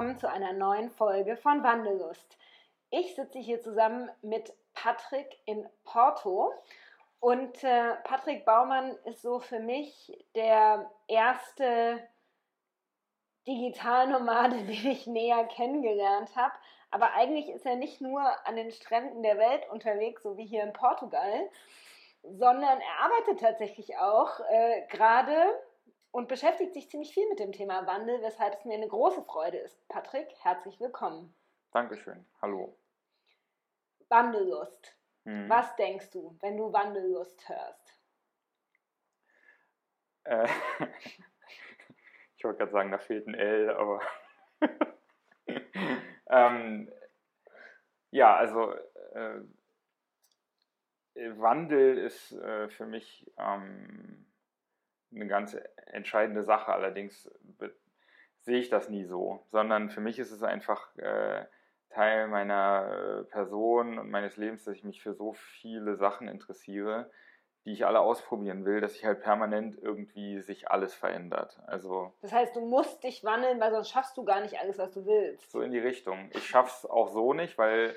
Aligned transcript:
willkommen 0.00 0.18
zu 0.18 0.30
einer 0.30 0.54
neuen 0.54 0.88
Folge 0.88 1.36
von 1.36 1.62
Wandellust. 1.62 2.38
Ich 2.88 3.14
sitze 3.16 3.38
hier 3.38 3.60
zusammen 3.60 4.10
mit 4.22 4.50
Patrick 4.72 5.38
in 5.44 5.68
Porto 5.84 6.54
und 7.18 7.62
äh, 7.62 7.96
Patrick 8.04 8.46
Baumann 8.46 8.96
ist 9.04 9.20
so 9.20 9.40
für 9.40 9.60
mich 9.60 10.10
der 10.34 10.90
erste 11.06 12.02
Digitalnomade, 13.46 14.56
den 14.64 14.90
ich 14.90 15.06
näher 15.06 15.44
kennengelernt 15.44 16.34
habe. 16.34 16.54
Aber 16.90 17.12
eigentlich 17.12 17.50
ist 17.50 17.66
er 17.66 17.76
nicht 17.76 18.00
nur 18.00 18.22
an 18.46 18.56
den 18.56 18.70
Stränden 18.70 19.22
der 19.22 19.36
Welt 19.36 19.68
unterwegs, 19.70 20.22
so 20.22 20.38
wie 20.38 20.46
hier 20.46 20.62
in 20.62 20.72
Portugal, 20.72 21.50
sondern 22.22 22.80
er 22.80 23.04
arbeitet 23.04 23.40
tatsächlich 23.40 23.98
auch 23.98 24.40
äh, 24.48 24.86
gerade 24.88 25.34
und 26.12 26.28
beschäftigt 26.28 26.74
sich 26.74 26.90
ziemlich 26.90 27.12
viel 27.12 27.28
mit 27.28 27.38
dem 27.38 27.52
Thema 27.52 27.86
Wandel, 27.86 28.20
weshalb 28.22 28.54
es 28.54 28.64
mir 28.64 28.74
eine 28.74 28.88
große 28.88 29.22
Freude 29.22 29.58
ist. 29.58 29.86
Patrick, 29.88 30.28
herzlich 30.42 30.80
willkommen. 30.80 31.34
Dankeschön. 31.72 32.26
Hallo. 32.42 32.76
Wandellust. 34.08 34.96
Hm. 35.24 35.48
Was 35.48 35.76
denkst 35.76 36.10
du, 36.10 36.36
wenn 36.40 36.56
du 36.56 36.72
Wandellust 36.72 37.48
hörst? 37.48 37.94
Äh, 40.24 40.48
ich 42.36 42.44
wollte 42.44 42.58
gerade 42.58 42.72
sagen, 42.72 42.90
da 42.90 42.98
fehlt 42.98 43.26
ein 43.26 43.34
L, 43.34 43.70
aber. 43.70 44.00
ähm, 46.30 46.92
ja, 48.10 48.34
also 48.34 48.74
äh, 49.12 49.42
Wandel 51.14 51.98
ist 51.98 52.32
äh, 52.32 52.68
für 52.68 52.86
mich 52.86 53.30
ähm, 53.36 54.26
eine 55.14 55.26
ganz 55.26 55.56
entscheidende 55.86 56.42
Sache. 56.42 56.72
Allerdings 56.72 57.30
sehe 58.40 58.58
ich 58.58 58.68
das 58.68 58.88
nie 58.88 59.04
so, 59.04 59.44
sondern 59.46 59.90
für 59.90 60.00
mich 60.00 60.18
ist 60.18 60.30
es 60.30 60.42
einfach 60.42 60.96
äh, 60.96 61.44
Teil 61.90 62.28
meiner 62.28 63.20
äh, 63.20 63.24
Person 63.24 63.98
und 63.98 64.10
meines 64.10 64.36
Lebens, 64.36 64.64
dass 64.64 64.76
ich 64.76 64.84
mich 64.84 65.02
für 65.02 65.12
so 65.12 65.32
viele 65.32 65.96
Sachen 65.96 66.28
interessiere, 66.28 67.10
die 67.64 67.72
ich 67.72 67.84
alle 67.84 68.00
ausprobieren 68.00 68.64
will, 68.64 68.80
dass 68.80 68.94
sich 68.94 69.04
halt 69.04 69.20
permanent 69.20 69.76
irgendwie 69.76 70.40
sich 70.40 70.70
alles 70.70 70.94
verändert. 70.94 71.60
Also 71.66 72.12
das 72.22 72.32
heißt, 72.32 72.56
du 72.56 72.60
musst 72.60 73.02
dich 73.04 73.22
wandeln, 73.24 73.60
weil 73.60 73.72
sonst 73.72 73.90
schaffst 73.90 74.16
du 74.16 74.24
gar 74.24 74.40
nicht 74.40 74.58
alles, 74.58 74.78
was 74.78 74.92
du 74.92 75.04
willst. 75.04 75.50
So 75.50 75.60
in 75.60 75.72
die 75.72 75.78
Richtung. 75.78 76.30
Ich 76.32 76.46
schaff's 76.46 76.86
auch 76.86 77.08
so 77.08 77.34
nicht, 77.34 77.58
weil 77.58 77.94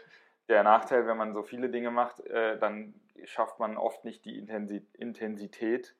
der 0.49 0.63
Nachteil, 0.63 1.07
wenn 1.07 1.15
man 1.15 1.33
so 1.33 1.43
viele 1.43 1.69
Dinge 1.69 1.91
macht, 1.91 2.19
äh, 2.25 2.57
dann 2.57 2.93
schafft 3.23 3.59
man 3.59 3.77
oft 3.77 4.03
nicht 4.03 4.25
die 4.25 4.37
Intensität, 4.37 5.95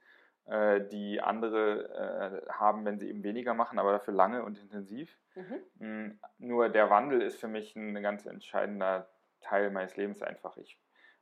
die 0.46 1.22
andere 1.22 2.44
äh, 2.48 2.52
haben, 2.52 2.84
wenn 2.84 3.00
sie 3.00 3.10
eben 3.10 3.24
weniger 3.24 3.54
machen, 3.54 3.80
aber 3.80 3.94
dafür 3.94 4.14
lange 4.14 4.44
und 4.44 4.60
intensiv. 4.60 5.18
Mhm. 5.36 5.86
Mm, 5.86 6.20
nur 6.38 6.70
der 6.70 6.90
Wandel 6.90 7.22
ist 7.22 7.40
für 7.40 7.48
mich 7.48 7.76
ein 7.76 8.02
ganz 8.04 8.26
entscheidender 8.26 9.08
Teil 9.40 9.72
meines 9.72 9.96
Lebens 9.96 10.22
einfach. 10.22 10.58
Ich, 10.58 10.78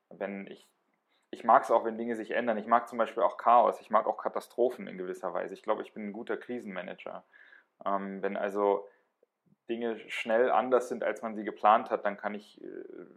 wenn 0.09 0.47
ich, 0.47 0.67
ich 1.29 1.43
mag 1.43 1.63
es 1.63 1.71
auch, 1.71 1.85
wenn 1.85 1.97
Dinge 1.97 2.15
sich 2.15 2.31
ändern. 2.31 2.57
Ich 2.57 2.65
mag 2.65 2.89
zum 2.89 2.97
Beispiel 2.97 3.23
auch 3.23 3.37
Chaos. 3.37 3.79
Ich 3.79 3.91
mag 3.91 4.07
auch 4.07 4.17
Katastrophen 4.17 4.87
in 4.87 4.97
gewisser 4.97 5.33
Weise. 5.33 5.53
Ich 5.53 5.63
glaube, 5.63 5.83
ich 5.83 5.93
bin 5.93 6.07
ein 6.07 6.13
guter 6.13 6.37
Krisenmanager. 6.37 7.23
Ähm, 7.85 8.21
wenn 8.23 8.37
also 8.37 8.87
Dinge 9.69 9.99
schnell 10.09 10.51
anders 10.51 10.89
sind, 10.89 11.03
als 11.03 11.21
man 11.21 11.35
sie 11.35 11.43
geplant 11.43 11.91
hat, 11.91 12.05
dann 12.05 12.17
kann 12.17 12.33
ich 12.33 12.61
äh, 12.63 12.67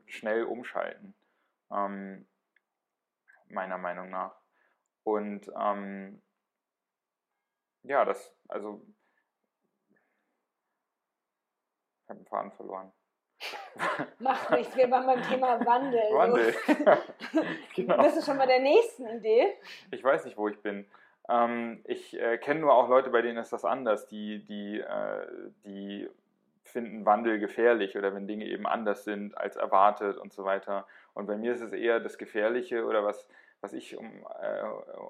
schnell 0.07 0.45
umschalten. 0.45 1.15
Ähm, 1.73 2.27
meiner 3.49 3.79
Meinung 3.79 4.11
nach. 4.11 4.44
Und 5.05 5.51
ähm, 5.57 6.21
ja, 7.83 8.05
das, 8.05 8.35
also, 8.49 8.81
ich 12.03 12.09
habe 12.09 12.21
den 12.21 12.27
Faden 12.27 12.53
verloren. 12.53 12.93
Macht 14.19 14.51
nichts, 14.51 14.75
wir 14.77 14.91
waren 14.91 15.07
beim 15.07 15.23
Thema 15.23 15.65
Wandel. 15.65 16.01
Wandel. 16.13 16.55
genau. 17.75 18.03
Bist 18.03 18.17
du 18.17 18.23
schon 18.23 18.39
bei 18.39 18.47
der 18.47 18.61
nächsten 18.61 19.07
Idee? 19.07 19.55
Ich 19.91 20.03
weiß 20.03 20.25
nicht, 20.25 20.39
wo 20.39 20.49
ich 20.49 20.61
bin. 20.61 20.87
Ähm, 21.29 21.83
ich 21.85 22.19
äh, 22.19 22.39
kenne 22.39 22.61
nur 22.61 22.75
auch 22.75 22.89
Leute, 22.89 23.11
bei 23.11 23.23
denen 23.23 23.39
ist 23.39 23.53
das 23.53 23.65
anders, 23.65 24.07
die, 24.09 24.45
die, 24.45 24.81
äh, 24.81 25.27
die 25.65 26.09
finden 26.63 27.05
Wandel 27.05 27.39
gefährlich 27.39 27.97
oder 27.97 28.15
wenn 28.15 28.27
Dinge 28.27 28.47
eben 28.47 28.67
anders 28.67 29.05
sind 29.05 29.37
als 29.37 29.57
erwartet 29.57 30.17
und 30.17 30.33
so 30.33 30.45
weiter. 30.45 30.87
Und 31.13 31.27
bei 31.27 31.37
mir 31.37 31.53
ist 31.53 31.61
es 31.61 31.73
eher 31.73 32.01
das 32.01 32.19
Gefährliche 32.19 32.85
oder 32.85 33.05
was, 33.05 33.29
was 33.65 33.73
ich 33.73 33.97
um, 33.97 34.27
äh, 34.43 34.63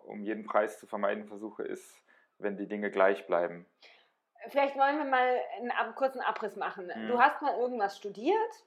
um 0.06 0.22
jeden 0.22 0.46
Preis 0.46 0.78
zu 0.78 0.86
vermeiden 0.86 1.26
versuche, 1.26 1.64
ist, 1.64 2.00
wenn 2.38 2.56
die 2.56 2.68
Dinge 2.68 2.92
gleich 2.92 3.26
bleiben. 3.26 3.66
Vielleicht 4.48 4.76
wollen 4.76 4.98
wir 4.98 5.04
mal 5.04 5.40
einen 5.58 5.94
kurzen 5.96 6.20
Abriss 6.20 6.54
machen. 6.54 6.86
Mhm. 6.94 7.08
Du 7.08 7.20
hast 7.20 7.42
mal 7.42 7.58
irgendwas 7.58 7.96
studiert, 7.96 8.64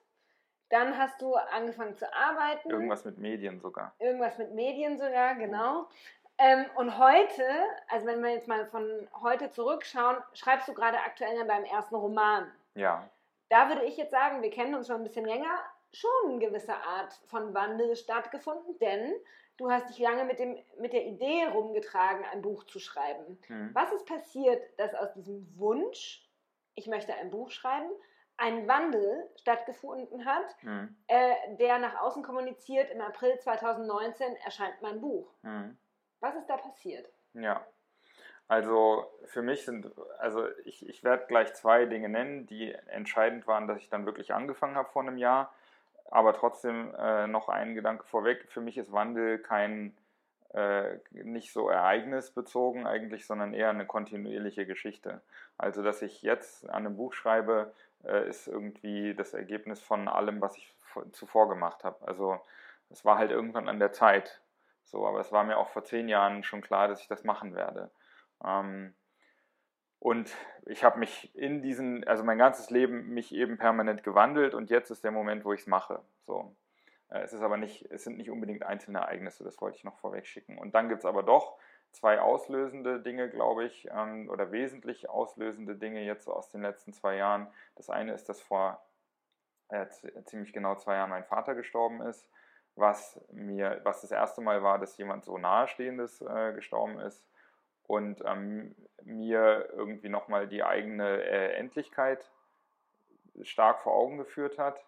dann 0.69 0.97
hast 0.97 1.21
du 1.21 1.35
angefangen 1.35 1.95
zu 1.95 2.13
arbeiten. 2.13 2.69
Irgendwas 2.69 3.05
mit 3.05 3.17
Medien 3.17 3.61
sogar. 3.61 3.95
Irgendwas 3.99 4.37
mit 4.37 4.53
Medien 4.53 4.97
sogar, 4.97 5.35
genau. 5.35 5.87
Ähm, 6.37 6.65
und 6.75 6.97
heute, 6.97 7.43
also 7.87 8.07
wenn 8.07 8.21
wir 8.21 8.31
jetzt 8.31 8.49
mal 8.49 8.65
von 8.65 9.07
heute 9.21 9.51
zurückschauen, 9.51 10.17
schreibst 10.33 10.67
du 10.67 10.73
gerade 10.73 10.97
aktuell 10.97 11.45
beim 11.45 11.63
ersten 11.63 11.95
Roman. 11.95 12.51
Ja. 12.75 13.09
Da 13.47 13.69
würde 13.69 13.85
ich 13.85 13.95
jetzt 13.95 14.11
sagen, 14.11 14.41
wir 14.41 14.49
kennen 14.49 14.75
uns 14.75 14.87
schon 14.87 14.97
ein 14.97 15.03
bisschen 15.03 15.25
länger, 15.25 15.57
schon 15.93 16.11
eine 16.25 16.39
gewisse 16.39 16.75
Art 16.75 17.13
von 17.27 17.53
Wandel 17.53 17.95
stattgefunden, 17.95 18.77
denn 18.79 19.13
du 19.57 19.71
hast 19.71 19.89
dich 19.89 19.99
lange 19.99 20.25
mit, 20.25 20.39
dem, 20.39 20.57
mit 20.79 20.93
der 20.93 21.05
Idee 21.05 21.45
rumgetragen, 21.45 22.23
ein 22.31 22.41
Buch 22.41 22.63
zu 22.65 22.79
schreiben. 22.79 23.39
Mhm. 23.47 23.71
Was 23.73 23.91
ist 23.91 24.05
passiert, 24.05 24.61
dass 24.77 24.93
aus 24.93 25.13
diesem 25.13 25.47
Wunsch, 25.57 26.27
ich 26.75 26.87
möchte 26.87 27.13
ein 27.13 27.29
Buch 27.29 27.51
schreiben, 27.51 27.89
ein 28.37 28.67
Wandel 28.67 29.27
stattgefunden 29.35 30.25
hat, 30.25 30.55
mhm. 30.61 30.95
äh, 31.07 31.55
der 31.57 31.79
nach 31.79 31.99
außen 32.01 32.23
kommuniziert, 32.23 32.91
im 32.91 33.01
April 33.01 33.37
2019 33.39 34.35
erscheint 34.37 34.81
mein 34.81 35.01
Buch. 35.01 35.33
Mhm. 35.41 35.77
Was 36.19 36.35
ist 36.35 36.47
da 36.47 36.57
passiert? 36.57 37.11
Ja, 37.33 37.65
also 38.47 39.05
für 39.25 39.41
mich 39.41 39.65
sind, 39.65 39.91
also 40.19 40.47
ich, 40.63 40.87
ich 40.87 41.03
werde 41.03 41.25
gleich 41.27 41.53
zwei 41.53 41.85
Dinge 41.85 42.09
nennen, 42.09 42.45
die 42.45 42.71
entscheidend 42.87 43.45
waren, 43.45 43.67
dass 43.67 43.79
ich 43.79 43.89
dann 43.89 44.05
wirklich 44.05 44.33
angefangen 44.33 44.75
habe 44.75 44.89
vor 44.89 45.01
einem 45.01 45.17
Jahr. 45.17 45.53
Aber 46.09 46.33
trotzdem 46.33 46.93
äh, 46.95 47.27
noch 47.27 47.49
ein 47.49 47.75
Gedanke 47.75 48.05
vorweg. 48.05 48.45
Für 48.49 48.61
mich 48.61 48.77
ist 48.77 48.91
Wandel 48.91 49.39
kein 49.39 49.95
äh, 50.53 50.99
nicht 51.11 51.51
so 51.51 51.69
ereignisbezogen 51.69 52.87
eigentlich, 52.87 53.25
sondern 53.25 53.53
eher 53.53 53.69
eine 53.69 53.85
kontinuierliche 53.85 54.65
Geschichte. 54.65 55.21
Also, 55.57 55.83
dass 55.83 56.01
ich 56.01 56.21
jetzt 56.21 56.69
an 56.69 56.85
einem 56.85 56.95
Buch 56.95 57.13
schreibe, 57.13 57.73
äh, 58.05 58.27
ist 58.27 58.47
irgendwie 58.47 59.13
das 59.13 59.33
Ergebnis 59.33 59.81
von 59.81 60.07
allem, 60.07 60.41
was 60.41 60.57
ich 60.57 60.73
zuvor 61.11 61.49
gemacht 61.49 61.83
habe. 61.83 62.07
Also, 62.07 62.39
es 62.89 63.03
war 63.03 63.17
halt 63.17 63.31
irgendwann 63.31 63.67
an 63.67 63.79
der 63.79 63.91
Zeit. 63.91 64.41
So, 64.85 65.05
aber 65.05 65.19
es 65.19 65.31
war 65.31 65.43
mir 65.43 65.57
auch 65.57 65.69
vor 65.69 65.83
zehn 65.83 66.07
Jahren 66.07 66.43
schon 66.43 66.61
klar, 66.61 66.87
dass 66.87 67.01
ich 67.01 67.07
das 67.07 67.25
machen 67.25 67.53
werde. 67.53 67.91
Ähm, 68.43 68.93
und 69.99 70.35
ich 70.65 70.83
habe 70.83 70.99
mich 70.99 71.35
in 71.35 71.61
diesen, 71.61 72.03
also 72.05 72.23
mein 72.23 72.37
ganzes 72.37 72.69
Leben 72.69 73.09
mich 73.09 73.33
eben 73.33 73.57
permanent 73.57 74.03
gewandelt 74.03 74.53
und 74.53 74.69
jetzt 74.69 74.91
ist 74.91 75.03
der 75.03 75.11
Moment, 75.11 75.43
wo 75.45 75.53
ich 75.53 75.61
es 75.61 75.67
mache. 75.67 76.01
So. 76.25 76.55
Äh, 77.09 77.21
es 77.21 77.33
ist 77.33 77.41
aber 77.41 77.57
nicht, 77.57 77.89
es 77.91 78.03
sind 78.03 78.17
nicht 78.17 78.29
unbedingt 78.29 78.63
einzelne 78.63 78.99
Ereignisse, 78.99 79.43
das 79.43 79.59
wollte 79.61 79.77
ich 79.77 79.83
noch 79.83 79.97
vorweg 79.97 80.27
schicken. 80.27 80.57
Und 80.57 80.75
dann 80.75 80.89
gibt 80.89 80.99
es 80.99 81.05
aber 81.05 81.23
doch 81.23 81.57
zwei 81.91 82.19
auslösende 82.19 82.99
Dinge, 82.99 83.29
glaube 83.29 83.65
ich, 83.65 83.87
ähm, 83.91 84.29
oder 84.29 84.51
wesentlich 84.51 85.09
auslösende 85.09 85.75
Dinge 85.75 86.03
jetzt 86.03 86.25
so 86.25 86.33
aus 86.33 86.49
den 86.49 86.61
letzten 86.61 86.93
zwei 86.93 87.15
Jahren. 87.15 87.47
Das 87.75 87.89
eine 87.89 88.13
ist, 88.13 88.29
dass 88.29 88.39
vor 88.41 88.79
äh, 89.69 89.87
ziemlich 90.25 90.53
genau 90.53 90.75
zwei 90.75 90.95
Jahren 90.95 91.09
mein 91.09 91.23
Vater 91.23 91.55
gestorben 91.55 92.01
ist, 92.01 92.29
was 92.75 93.19
mir, 93.31 93.81
was 93.83 94.01
das 94.01 94.11
erste 94.11 94.41
Mal 94.41 94.61
war, 94.61 94.77
dass 94.77 94.97
jemand 94.97 95.25
so 95.25 95.39
nahestehendes 95.39 96.21
äh, 96.21 96.53
gestorben 96.53 96.99
ist 96.99 97.26
und 97.87 98.21
ähm, 98.25 98.75
mir 99.03 99.69
irgendwie 99.71 100.09
nochmal 100.09 100.47
die 100.47 100.63
eigene 100.63 101.23
äh, 101.23 101.53
Endlichkeit 101.53 102.29
stark 103.41 103.79
vor 103.79 103.93
Augen 103.93 104.17
geführt 104.17 104.59
hat. 104.59 104.85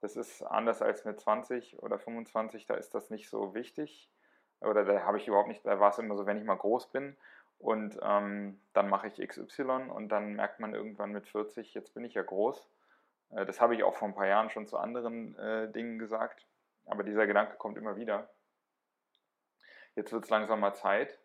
Das 0.00 0.16
ist 0.16 0.42
anders 0.42 0.80
als 0.80 1.04
mit 1.04 1.20
20 1.20 1.82
oder 1.82 1.98
25, 1.98 2.66
da 2.66 2.74
ist 2.74 2.94
das 2.94 3.10
nicht 3.10 3.28
so 3.28 3.54
wichtig. 3.54 4.10
Oder 4.60 4.84
da 4.84 5.02
habe 5.02 5.18
ich 5.18 5.28
überhaupt 5.28 5.48
nicht, 5.48 5.64
da 5.66 5.78
war 5.78 5.90
es 5.90 5.98
immer 5.98 6.16
so, 6.16 6.26
wenn 6.26 6.38
ich 6.38 6.44
mal 6.44 6.56
groß 6.56 6.90
bin 6.90 7.16
und 7.58 7.98
ähm, 8.02 8.60
dann 8.72 8.88
mache 8.88 9.08
ich 9.08 9.28
XY 9.28 9.90
und 9.90 10.08
dann 10.08 10.34
merkt 10.34 10.60
man 10.60 10.74
irgendwann 10.74 11.12
mit 11.12 11.26
40, 11.28 11.74
jetzt 11.74 11.94
bin 11.94 12.04
ich 12.04 12.14
ja 12.14 12.22
groß. 12.22 12.68
Äh, 13.30 13.46
das 13.46 13.60
habe 13.60 13.74
ich 13.74 13.82
auch 13.82 13.94
vor 13.94 14.08
ein 14.08 14.14
paar 14.14 14.26
Jahren 14.26 14.50
schon 14.50 14.66
zu 14.66 14.78
anderen 14.78 15.36
äh, 15.36 15.70
Dingen 15.70 15.98
gesagt, 15.98 16.46
aber 16.86 17.04
dieser 17.04 17.26
Gedanke 17.26 17.56
kommt 17.56 17.76
immer 17.76 17.96
wieder. 17.96 18.30
Jetzt 19.94 20.12
wird 20.12 20.24
es 20.24 20.30
langsam 20.30 20.60
mal 20.60 20.74
Zeit 20.74 21.18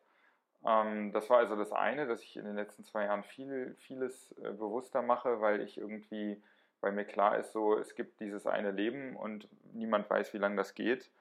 das 0.63 1.30
war 1.30 1.39
also 1.39 1.56
das 1.57 1.74
eine, 1.74 2.07
dass 2.07 2.24
ich 2.24 2.38
in 2.38 2.45
den 2.45 2.56
letzten 2.56 2.86
zwei 2.86 3.04
Jahren 3.06 3.24
viel, 3.24 3.75
vieles 3.80 4.31
äh, 4.38 4.51
bewusster 4.51 5.01
mache, 5.01 5.42
weil 5.42 5.62
ich 5.62 5.77
irgendwie, 5.77 6.42
weil 6.80 6.94
mir 6.94 7.06
klar 7.06 7.38
ist, 7.38 7.51
so, 7.51 7.77
es 7.77 7.95
gibt 7.95 8.21
dieses 8.21 8.48
eine 8.48 8.71
Leben 8.71 9.15
und 9.18 9.50
niemand 9.74 10.10
weiß, 10.10 10.33
wie 10.33 10.38
lange 10.38 10.56
das 10.56 10.74
geht. 10.74 11.12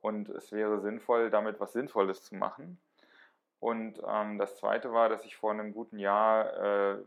Und 0.00 0.28
es 0.30 0.50
wäre 0.52 0.80
sinnvoll, 0.80 1.30
damit 1.30 1.60
was 1.60 1.72
Sinnvolles 1.72 2.22
zu 2.22 2.36
machen. 2.36 2.78
Und 3.60 4.00
ähm, 4.06 4.38
das 4.38 4.56
zweite 4.56 4.92
war, 4.92 5.08
dass 5.08 5.24
ich 5.24 5.36
vor 5.36 5.50
einem 5.50 5.72
guten 5.72 5.98
Jahr 5.98 6.94
äh, 6.94 6.98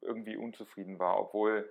irgendwie 0.00 0.36
unzufrieden 0.36 0.98
war, 0.98 1.18
obwohl 1.18 1.70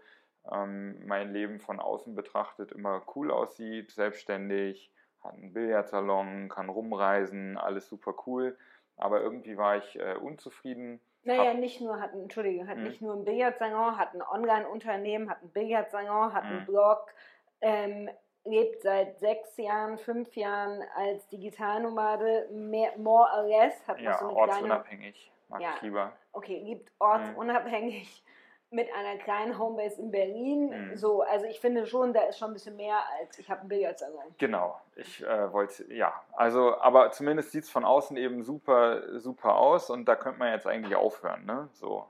ähm, 0.51 1.06
mein 1.06 1.33
Leben 1.33 1.59
von 1.59 1.80
außen 1.80 2.15
betrachtet 2.15 2.71
immer 2.71 3.01
cool 3.15 3.31
aussieht, 3.31 3.92
selbstständig, 3.92 4.92
hat 5.24 5.33
einen 5.33 5.54
Billardsalon, 5.54 6.50
kann 6.50 6.69
rumreisen, 6.69 7.57
alles 7.57 7.88
super 7.89 8.13
cool. 8.25 8.57
Aber 8.98 9.22
irgendwie 9.22 9.58
war 9.58 9.78
ich 9.78 10.00
äh, 10.00 10.16
unzufrieden. 10.16 11.00
Naja, 11.24 11.54
nicht 11.54 11.82
nur, 11.82 12.00
hat, 12.00 12.14
Entschuldige, 12.14 12.68
hat 12.68 12.78
hm. 12.78 12.84
nicht 12.84 13.02
nur 13.02 13.14
ein 13.14 13.26
Billardsalon, 13.26 13.98
hat 13.98 14.14
ein 14.14 14.22
Online-Unternehmen, 14.22 15.30
hat 15.30 15.44
ein 15.44 15.50
Billardsalon, 15.50 16.34
hat 16.34 16.44
hm. 16.44 16.52
einen 16.52 16.66
Blog, 16.66 17.14
ähm, 17.62 18.10
lebt 18.46 18.82
seit 18.82 19.20
sechs 19.20 19.58
Jahren, 19.58 19.98
fünf 19.98 20.36
Jahren 20.36 20.84
als 20.96 21.28
Digitalnomade, 21.28 22.48
mehr, 22.52 22.98
more 22.98 23.28
or 23.36 23.44
less, 23.44 23.88
hat 23.88 24.00
ja, 24.00 24.12
noch 24.12 24.20
so 24.20 24.28
eine 24.30 24.38
ortsunabhängig, 24.38 25.32
mag 25.50 25.62
ja, 25.62 25.74
ich 25.76 25.82
lieber. 25.82 26.14
Okay, 26.32 26.60
lebt 26.64 26.92
ortsunabhängig 27.00 28.24
mit 28.69 28.90
einer 28.94 29.18
kleinen 29.18 29.58
Homebase 29.58 30.02
in 30.02 30.12
Berlin. 30.12 30.90
Mhm. 30.90 30.98
So, 30.98 31.22
also 31.22 31.46
ich 31.46 31.60
finde 31.60 31.86
schon, 31.86 32.14
da 32.14 32.24
ist 32.24 32.38
schon 32.38 32.52
ein 32.52 32.54
bisschen 32.54 32.75
mehr 32.75 33.00
als 33.19 33.40
ich 33.40 33.50
habe 33.50 33.62
ein 33.62 33.68
Billardsalon. 33.68 34.36
Genau, 34.38 34.80
ich 34.96 35.24
äh, 35.25 35.52
wollte, 35.54 35.92
ja, 35.94 36.14
also, 36.34 36.78
aber 36.80 37.12
zumindest 37.12 37.52
sieht 37.52 37.64
es 37.64 37.69
von 37.69 37.86
außen 37.86 38.18
eben 38.18 38.44
super, 38.44 39.19
super 39.19 39.56
aus 39.56 39.90
und 39.90 40.06
da 40.06 40.16
könnte 40.16 40.40
man 40.40 40.52
jetzt 40.52 40.68
eigentlich 40.68 40.96
aufhören, 40.96 41.46
ne? 41.46 41.69
So. 41.74 42.06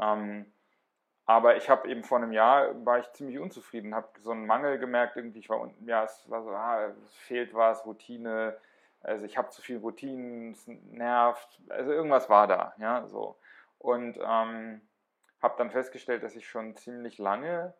Ähm, 0.00 0.50
aber 1.26 1.56
ich 1.56 1.68
habe 1.68 1.88
eben 1.88 2.02
vor 2.02 2.18
einem 2.18 2.32
Jahr, 2.32 2.84
war 2.84 2.98
ich 2.98 3.12
ziemlich 3.12 3.38
unzufrieden, 3.38 3.94
habe 3.94 4.08
so 4.20 4.32
einen 4.32 4.46
Mangel 4.46 4.78
gemerkt, 4.78 5.16
irgendwie, 5.16 5.38
ich 5.40 5.50
war 5.50 5.60
unten, 5.60 5.86
ja, 5.86 6.04
es 6.04 6.28
war 6.30 6.42
so, 6.42 6.50
ah, 6.50 6.86
es 6.86 7.14
fehlt 7.14 7.54
was, 7.54 7.84
Routine, 7.84 8.56
also 9.02 9.24
ich 9.26 9.36
habe 9.36 9.50
zu 9.50 9.60
viel 9.62 9.78
Routinen, 9.78 10.52
es 10.52 10.66
nervt, 10.66 11.60
also 11.68 11.92
irgendwas 11.92 12.28
war 12.30 12.46
da, 12.46 12.74
ja, 12.78 13.06
so. 13.06 13.36
Und 13.78 14.18
ähm, 14.22 14.80
habe 15.42 15.54
dann 15.58 15.70
festgestellt, 15.70 16.22
dass 16.22 16.36
ich 16.36 16.48
schon 16.48 16.76
ziemlich 16.76 17.18
lange, 17.18 17.74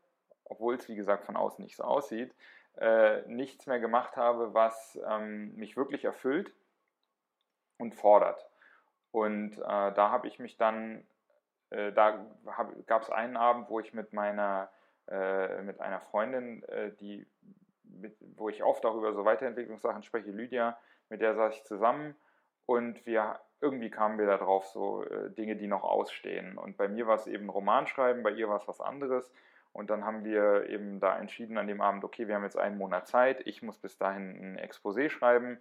obwohl 0.44 0.74
es 0.74 0.88
wie 0.88 0.96
gesagt 0.96 1.24
von 1.24 1.36
außen 1.36 1.62
nicht 1.62 1.76
so 1.76 1.84
aussieht, 1.84 2.34
äh, 2.78 3.22
nichts 3.26 3.66
mehr 3.66 3.80
gemacht 3.80 4.16
habe, 4.16 4.54
was 4.54 4.98
ähm, 5.06 5.54
mich 5.56 5.76
wirklich 5.76 6.04
erfüllt 6.04 6.54
und 7.78 7.94
fordert. 7.94 8.48
Und 9.12 9.58
äh, 9.58 9.92
da 9.92 10.10
habe 10.10 10.28
ich 10.28 10.38
mich 10.38 10.56
dann, 10.56 11.04
äh, 11.70 11.92
da 11.92 12.24
gab 12.86 13.02
es 13.02 13.10
einen 13.10 13.36
Abend, 13.36 13.68
wo 13.68 13.80
ich 13.80 13.92
mit 13.92 14.12
meiner, 14.12 14.70
äh, 15.08 15.62
mit 15.62 15.80
einer 15.80 16.00
Freundin, 16.00 16.62
äh, 16.64 16.92
die, 17.00 17.26
mit, 17.82 18.16
wo 18.36 18.48
ich 18.48 18.62
oft 18.62 18.86
auch 18.86 18.96
über 18.96 19.12
so 19.12 19.24
Weiterentwicklungssachen 19.24 20.02
spreche, 20.02 20.30
Lydia, 20.30 20.78
mit 21.08 21.20
der 21.20 21.34
saß 21.34 21.56
ich 21.56 21.64
zusammen 21.64 22.14
und 22.66 23.04
wir 23.04 23.40
irgendwie 23.60 23.90
kamen 23.90 24.18
wir 24.18 24.26
da 24.26 24.38
drauf, 24.38 24.66
so 24.66 25.04
äh, 25.04 25.30
Dinge, 25.30 25.56
die 25.56 25.66
noch 25.66 25.84
ausstehen. 25.84 26.56
Und 26.56 26.76
bei 26.76 26.88
mir 26.88 27.06
war 27.06 27.16
es 27.16 27.26
eben 27.26 27.48
Romanschreiben, 27.48 28.22
bei 28.22 28.30
ihr 28.30 28.48
war 28.48 28.56
es 28.56 28.68
was 28.68 28.80
anderes. 28.80 29.30
Und 29.72 29.90
dann 29.90 30.04
haben 30.04 30.24
wir 30.24 30.68
eben 30.68 30.98
da 30.98 31.18
entschieden 31.18 31.58
an 31.58 31.68
dem 31.68 31.80
Abend, 31.80 32.04
okay, 32.04 32.26
wir 32.26 32.34
haben 32.34 32.42
jetzt 32.42 32.58
einen 32.58 32.78
Monat 32.78 33.06
Zeit, 33.06 33.46
ich 33.46 33.62
muss 33.62 33.78
bis 33.78 33.96
dahin 33.98 34.56
ein 34.56 34.58
Exposé 34.58 35.10
schreiben. 35.10 35.58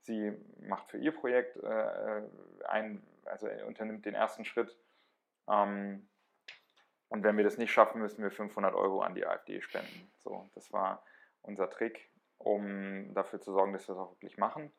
Sie 0.00 0.32
macht 0.60 0.90
für 0.90 0.98
ihr 0.98 1.12
Projekt 1.12 1.56
äh, 1.58 2.22
ein, 2.68 3.02
also 3.24 3.46
unternimmt 3.66 4.04
den 4.04 4.14
ersten 4.14 4.44
Schritt. 4.44 4.76
Ähm, 5.48 6.08
und 7.08 7.22
wenn 7.22 7.36
wir 7.36 7.44
das 7.44 7.58
nicht 7.58 7.70
schaffen, 7.70 8.00
müssen 8.00 8.22
wir 8.22 8.30
500 8.30 8.74
Euro 8.74 9.02
an 9.02 9.14
die 9.14 9.26
AfD 9.26 9.60
spenden. 9.60 10.10
So, 10.18 10.48
das 10.54 10.72
war 10.72 11.04
unser 11.42 11.68
Trick, 11.70 12.10
um 12.38 13.12
dafür 13.14 13.40
zu 13.40 13.52
sorgen, 13.52 13.72
dass 13.72 13.86
wir 13.86 13.94
das 13.94 14.02
auch 14.02 14.12
wirklich 14.12 14.38
machen. 14.38 14.72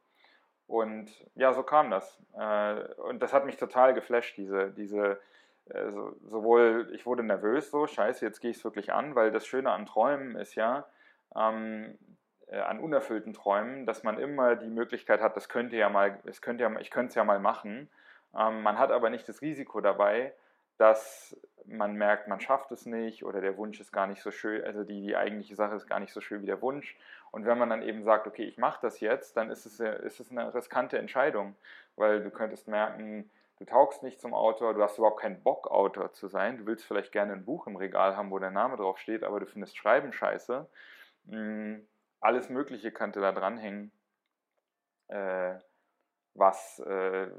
Und 0.74 1.12
ja, 1.36 1.54
so 1.54 1.62
kam 1.62 1.92
das. 1.92 2.20
Äh, 2.36 2.94
und 3.04 3.22
das 3.22 3.32
hat 3.32 3.46
mich 3.46 3.58
total 3.58 3.94
geflasht, 3.94 4.38
diese, 4.38 4.72
diese, 4.72 5.20
äh, 5.66 5.92
sowohl, 6.24 6.90
ich 6.94 7.06
wurde 7.06 7.22
nervös, 7.22 7.70
so, 7.70 7.86
scheiße, 7.86 8.26
jetzt 8.26 8.40
gehe 8.40 8.50
ich 8.50 8.58
es 8.58 8.64
wirklich 8.64 8.92
an, 8.92 9.14
weil 9.14 9.30
das 9.30 9.46
Schöne 9.46 9.70
an 9.72 9.86
Träumen 9.86 10.36
ist 10.36 10.56
ja, 10.56 10.88
ähm, 11.36 12.00
äh, 12.48 12.58
an 12.58 12.80
unerfüllten 12.80 13.34
Träumen, 13.34 13.86
dass 13.86 14.02
man 14.02 14.18
immer 14.18 14.56
die 14.56 14.72
Möglichkeit 14.72 15.22
hat, 15.22 15.38
das 15.38 15.48
könnte 15.48 15.76
ja 15.76 15.90
mal, 15.90 16.20
es 16.26 16.42
könnte 16.42 16.64
ja, 16.64 16.80
ich 16.80 16.90
könnte 16.90 17.10
es 17.10 17.16
ja 17.16 17.24
mal 17.24 17.40
machen. 17.40 17.88
Ähm, 18.36 18.64
man 18.64 18.80
hat 18.80 18.90
aber 18.90 19.12
nicht 19.12 19.30
das 19.30 19.44
Risiko 19.44 19.80
dabei, 19.80 20.34
dass 20.80 21.40
man 21.66 21.94
merkt, 21.94 22.28
man 22.28 22.40
schafft 22.42 22.72
es 22.72 22.88
nicht 22.88 23.24
oder 23.24 23.42
der 23.42 23.58
Wunsch 23.58 23.80
ist 23.80 23.92
gar 23.92 24.08
nicht 24.08 24.24
so 24.24 24.32
schön, 24.32 24.64
also 24.64 24.84
die, 24.84 25.02
die 25.02 25.16
eigentliche 25.16 25.56
Sache 25.56 25.76
ist 25.76 25.86
gar 25.86 26.00
nicht 26.00 26.14
so 26.14 26.20
schön 26.20 26.42
wie 26.42 26.48
der 26.48 26.64
Wunsch. 26.64 26.98
Und 27.34 27.48
wenn 27.48 27.58
man 27.58 27.72
dann 27.72 27.82
eben 27.82 28.04
sagt, 28.04 28.28
okay, 28.28 28.44
ich 28.44 28.60
mache 28.60 28.80
das 28.84 29.00
jetzt, 29.00 29.36
dann 29.38 29.50
ist 29.50 29.66
es, 29.66 29.80
ist 29.80 30.20
es 30.20 30.30
eine 30.30 30.54
riskante 30.54 31.00
Entscheidung, 31.00 31.56
weil 31.96 32.22
du 32.22 32.30
könntest 32.30 32.68
merken, 32.68 33.28
du 33.58 33.66
taugst 33.66 34.04
nicht 34.04 34.22
zum 34.22 34.36
Autor, 34.36 34.76
du 34.76 34.84
hast 34.84 35.00
überhaupt 35.00 35.20
keinen 35.20 35.42
Bock, 35.42 35.66
Autor 35.72 36.14
zu 36.14 36.28
sein. 36.28 36.60
Du 36.60 36.68
willst 36.68 36.86
vielleicht 36.86 37.12
gerne 37.12 37.34
ein 37.34 37.44
Buch 37.44 37.66
im 37.66 37.76
Regal 37.76 38.16
haben, 38.16 38.30
wo 38.30 38.38
der 38.38 38.52
Name 38.52 38.78
drauf 38.78 39.00
steht, 39.00 39.24
aber 39.24 39.40
du 39.40 39.48
findest 39.48 39.76
Schreiben 39.76 40.14
scheiße. 40.14 40.70
Hm, 41.28 41.88
alles 42.20 42.50
Mögliche 42.50 42.92
könnte 42.92 43.20
da 43.20 43.32
dranhängen. 43.32 43.92
Äh, 45.08 45.56
was, 46.36 46.78
äh, 46.82 47.32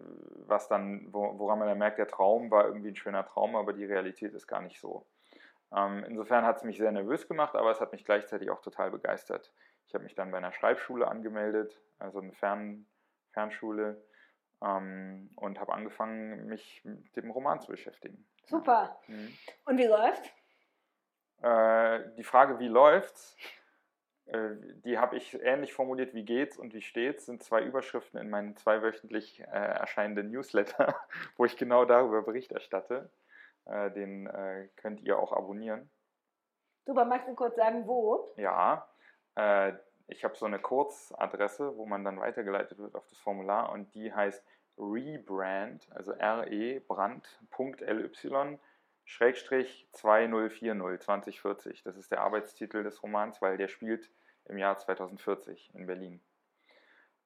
was 0.46 0.67
dann, 0.67 1.06
wo, 1.12 1.38
woran 1.38 1.61
man 1.61 1.69
dann 1.69 1.79
merkt, 1.79 1.99
der 1.99 2.08
Traum 2.08 2.50
war 2.50 2.67
irgendwie 2.67 2.88
ein 2.88 2.96
schöner 2.96 3.25
Traum, 3.25 3.55
aber 3.55 3.73
die 3.73 3.85
Realität 3.85 4.35
ist 4.35 4.49
gar 4.49 4.61
nicht 4.61 4.81
so. 4.81 5.06
Ähm, 5.73 6.05
insofern 6.08 6.44
hat 6.44 6.56
es 6.56 6.64
mich 6.64 6.79
sehr 6.79 6.91
nervös 6.91 7.29
gemacht, 7.29 7.55
aber 7.55 7.70
es 7.70 7.81
hat 7.81 7.93
mich 7.93 8.05
gleichzeitig 8.05 8.50
auch 8.50 8.61
total 8.61 8.91
begeistert. 8.91 9.52
Ich 9.86 9.94
habe 9.94 10.04
mich 10.04 10.14
dann 10.14 10.31
bei 10.31 10.38
einer 10.38 10.52
Schreibschule 10.52 11.08
angemeldet, 11.08 11.81
also 11.98 12.20
eine 12.20 12.32
Fern, 12.32 12.86
Fernschule, 13.32 14.02
ähm, 14.62 15.31
und 15.36 15.60
habe 15.60 15.72
angefangen, 15.72 16.46
mich 16.46 16.84
mit 16.84 17.16
dem 17.16 17.31
Roman 17.31 17.60
zu 17.60 17.70
beschäftigen. 17.70 18.26
Super. 18.44 18.98
Mhm. 19.06 19.36
Und 19.64 19.78
wie 19.78 19.86
läuft? 19.86 20.32
Äh, 21.42 22.10
die 22.16 22.25
Frage, 22.25 22.58
wie 22.58 22.69
läuft's? 22.69 23.36
Äh, 24.26 24.56
die 24.84 24.98
habe 24.98 25.16
ich 25.16 25.34
ähnlich 25.42 25.75
formuliert 25.75 26.14
wie 26.14 26.25
geht's 26.25 26.58
und 26.58 26.72
wie 26.72 26.81
steht's, 26.81 27.26
sind 27.26 27.42
zwei 27.42 27.62
Überschriften 27.62 28.19
in 28.19 28.31
meinen 28.31 28.56
zweiwöchentlich 28.56 29.40
äh, 29.40 29.44
erscheinenden 29.44 30.31
Newsletter, 30.31 30.96
wo 31.36 31.44
ich 31.44 31.56
genau 31.56 31.84
darüber 31.84 32.22
Bericht 32.22 32.52
erstatte. 32.52 33.10
Äh, 33.66 33.90
den 33.90 34.26
äh, 34.26 34.69
könnt 34.76 35.00
ihr 35.02 35.19
auch 35.19 35.32
abonnieren. 35.32 35.90
Super, 36.86 37.04
magst 37.04 37.28
du 37.28 37.34
kurz 37.34 37.56
sagen, 37.56 37.86
wo? 37.86 38.32
Ja, 38.36 38.86
äh, 39.36 39.72
ich 40.08 40.25
habe 40.25 40.36
so 40.36 40.46
eine 40.46 40.58
Kurzadresse, 40.58 41.76
wo 41.76 41.86
man 41.86 42.05
dann 42.05 42.20
weitergeleitet 42.20 42.79
wird 42.79 42.94
auf 42.94 43.06
das 43.08 43.19
Formular 43.19 43.72
und 43.72 43.94
die 43.94 44.12
heißt 44.12 44.44
rebrand, 44.79 45.88
also 45.94 46.12
re-brand.ly 46.12 46.81
Schrägstrich 49.06 49.86
2040, 49.93 51.00
2040. 51.00 51.82
Das 51.82 51.96
ist 51.96 52.10
der 52.10 52.22
Arbeitstitel 52.22 52.82
des 52.82 53.03
Romans, 53.03 53.43
weil 53.43 53.58
der 53.58 53.69
spielt 53.69 54.10
im 54.46 54.56
Jahr 54.56 54.79
2040 54.79 55.74
in 55.74 55.86
Berlin. 55.86 56.20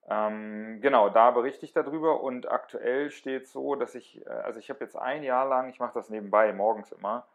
Ähm, 0.09 0.79
genau, 0.81 1.09
da 1.09 1.31
berichte 1.31 1.65
ich 1.65 1.73
darüber 1.73 2.21
und 2.21 2.49
aktuell 2.51 3.11
steht 3.11 3.47
so, 3.47 3.75
dass 3.75 3.95
ich, 3.95 4.25
äh, 4.25 4.29
also 4.29 4.59
ich 4.59 4.69
habe 4.69 4.83
jetzt 4.83 4.95
ein 4.97 5.23
Jahr 5.23 5.47
lang, 5.47 5.69
ich 5.69 5.79
mache 5.79 5.93
das 5.93 6.09
nebenbei, 6.09 6.51
morgens 6.51 6.91
immer, 6.91 7.27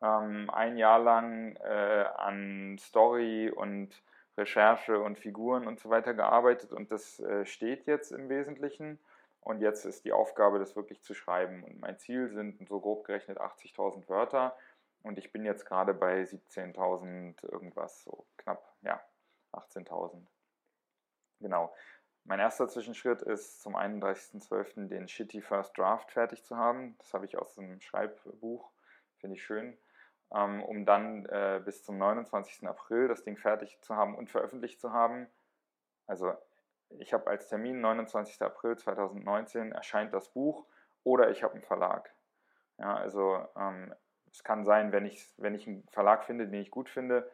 ähm, 0.00 0.48
ein 0.50 0.76
Jahr 0.78 1.00
lang 1.00 1.56
äh, 1.56 2.04
an 2.16 2.78
Story 2.78 3.50
und 3.50 3.90
Recherche 4.36 4.98
und 5.00 5.18
Figuren 5.18 5.66
und 5.66 5.78
so 5.80 5.90
weiter 5.90 6.14
gearbeitet 6.14 6.72
und 6.72 6.90
das 6.90 7.20
äh, 7.20 7.44
steht 7.44 7.86
jetzt 7.86 8.12
im 8.12 8.28
Wesentlichen. 8.28 8.98
Und 9.40 9.60
jetzt 9.60 9.84
ist 9.84 10.04
die 10.04 10.12
Aufgabe, 10.12 10.60
das 10.60 10.76
wirklich 10.76 11.02
zu 11.02 11.14
schreiben. 11.14 11.64
Und 11.64 11.80
mein 11.80 11.98
Ziel 11.98 12.28
sind 12.28 12.66
so 12.68 12.80
grob 12.80 13.04
gerechnet 13.04 13.40
80.000 13.40 14.08
Wörter. 14.08 14.56
Und 15.02 15.18
ich 15.18 15.32
bin 15.32 15.44
jetzt 15.44 15.66
gerade 15.66 15.94
bei 15.94 16.22
17.000 16.22 17.44
irgendwas, 17.50 18.04
so 18.04 18.24
knapp, 18.36 18.72
ja, 18.82 19.02
18.000. 19.52 20.24
Genau. 21.40 21.74
Mein 22.24 22.38
erster 22.38 22.68
Zwischenschritt 22.68 23.20
ist 23.22 23.60
zum 23.62 23.74
31.12. 23.74 24.86
den 24.86 25.08
Shitty 25.08 25.40
First 25.42 25.76
Draft 25.76 26.12
fertig 26.12 26.44
zu 26.44 26.56
haben. 26.56 26.96
Das 26.98 27.12
habe 27.12 27.24
ich 27.24 27.36
aus 27.36 27.56
dem 27.56 27.80
Schreibbuch, 27.80 28.70
finde 29.18 29.34
ich 29.34 29.42
schön. 29.42 29.76
Ähm, 30.34 30.62
um 30.62 30.86
dann 30.86 31.26
äh, 31.26 31.60
bis 31.64 31.84
zum 31.84 31.98
29. 31.98 32.66
April 32.66 33.08
das 33.08 33.22
Ding 33.22 33.36
fertig 33.36 33.78
zu 33.82 33.96
haben 33.96 34.14
und 34.14 34.30
veröffentlicht 34.30 34.80
zu 34.80 34.92
haben. 34.92 35.26
Also 36.06 36.32
ich 36.98 37.12
habe 37.12 37.26
als 37.26 37.48
Termin 37.48 37.80
29. 37.80 38.40
April 38.42 38.76
2019 38.76 39.72
erscheint 39.72 40.12
das 40.14 40.28
Buch 40.30 40.66
oder 41.04 41.30
ich 41.30 41.42
habe 41.42 41.54
einen 41.54 41.62
Verlag. 41.62 42.14
Ja, 42.78 42.96
also 42.96 43.46
ähm, 43.56 43.94
es 44.30 44.42
kann 44.42 44.64
sein, 44.64 44.92
wenn 44.92 45.04
ich, 45.04 45.22
wenn 45.36 45.54
ich 45.54 45.66
einen 45.66 45.86
Verlag 45.88 46.24
finde, 46.24 46.48
den 46.48 46.60
ich 46.60 46.70
gut 46.70 46.88
finde, 46.88 47.30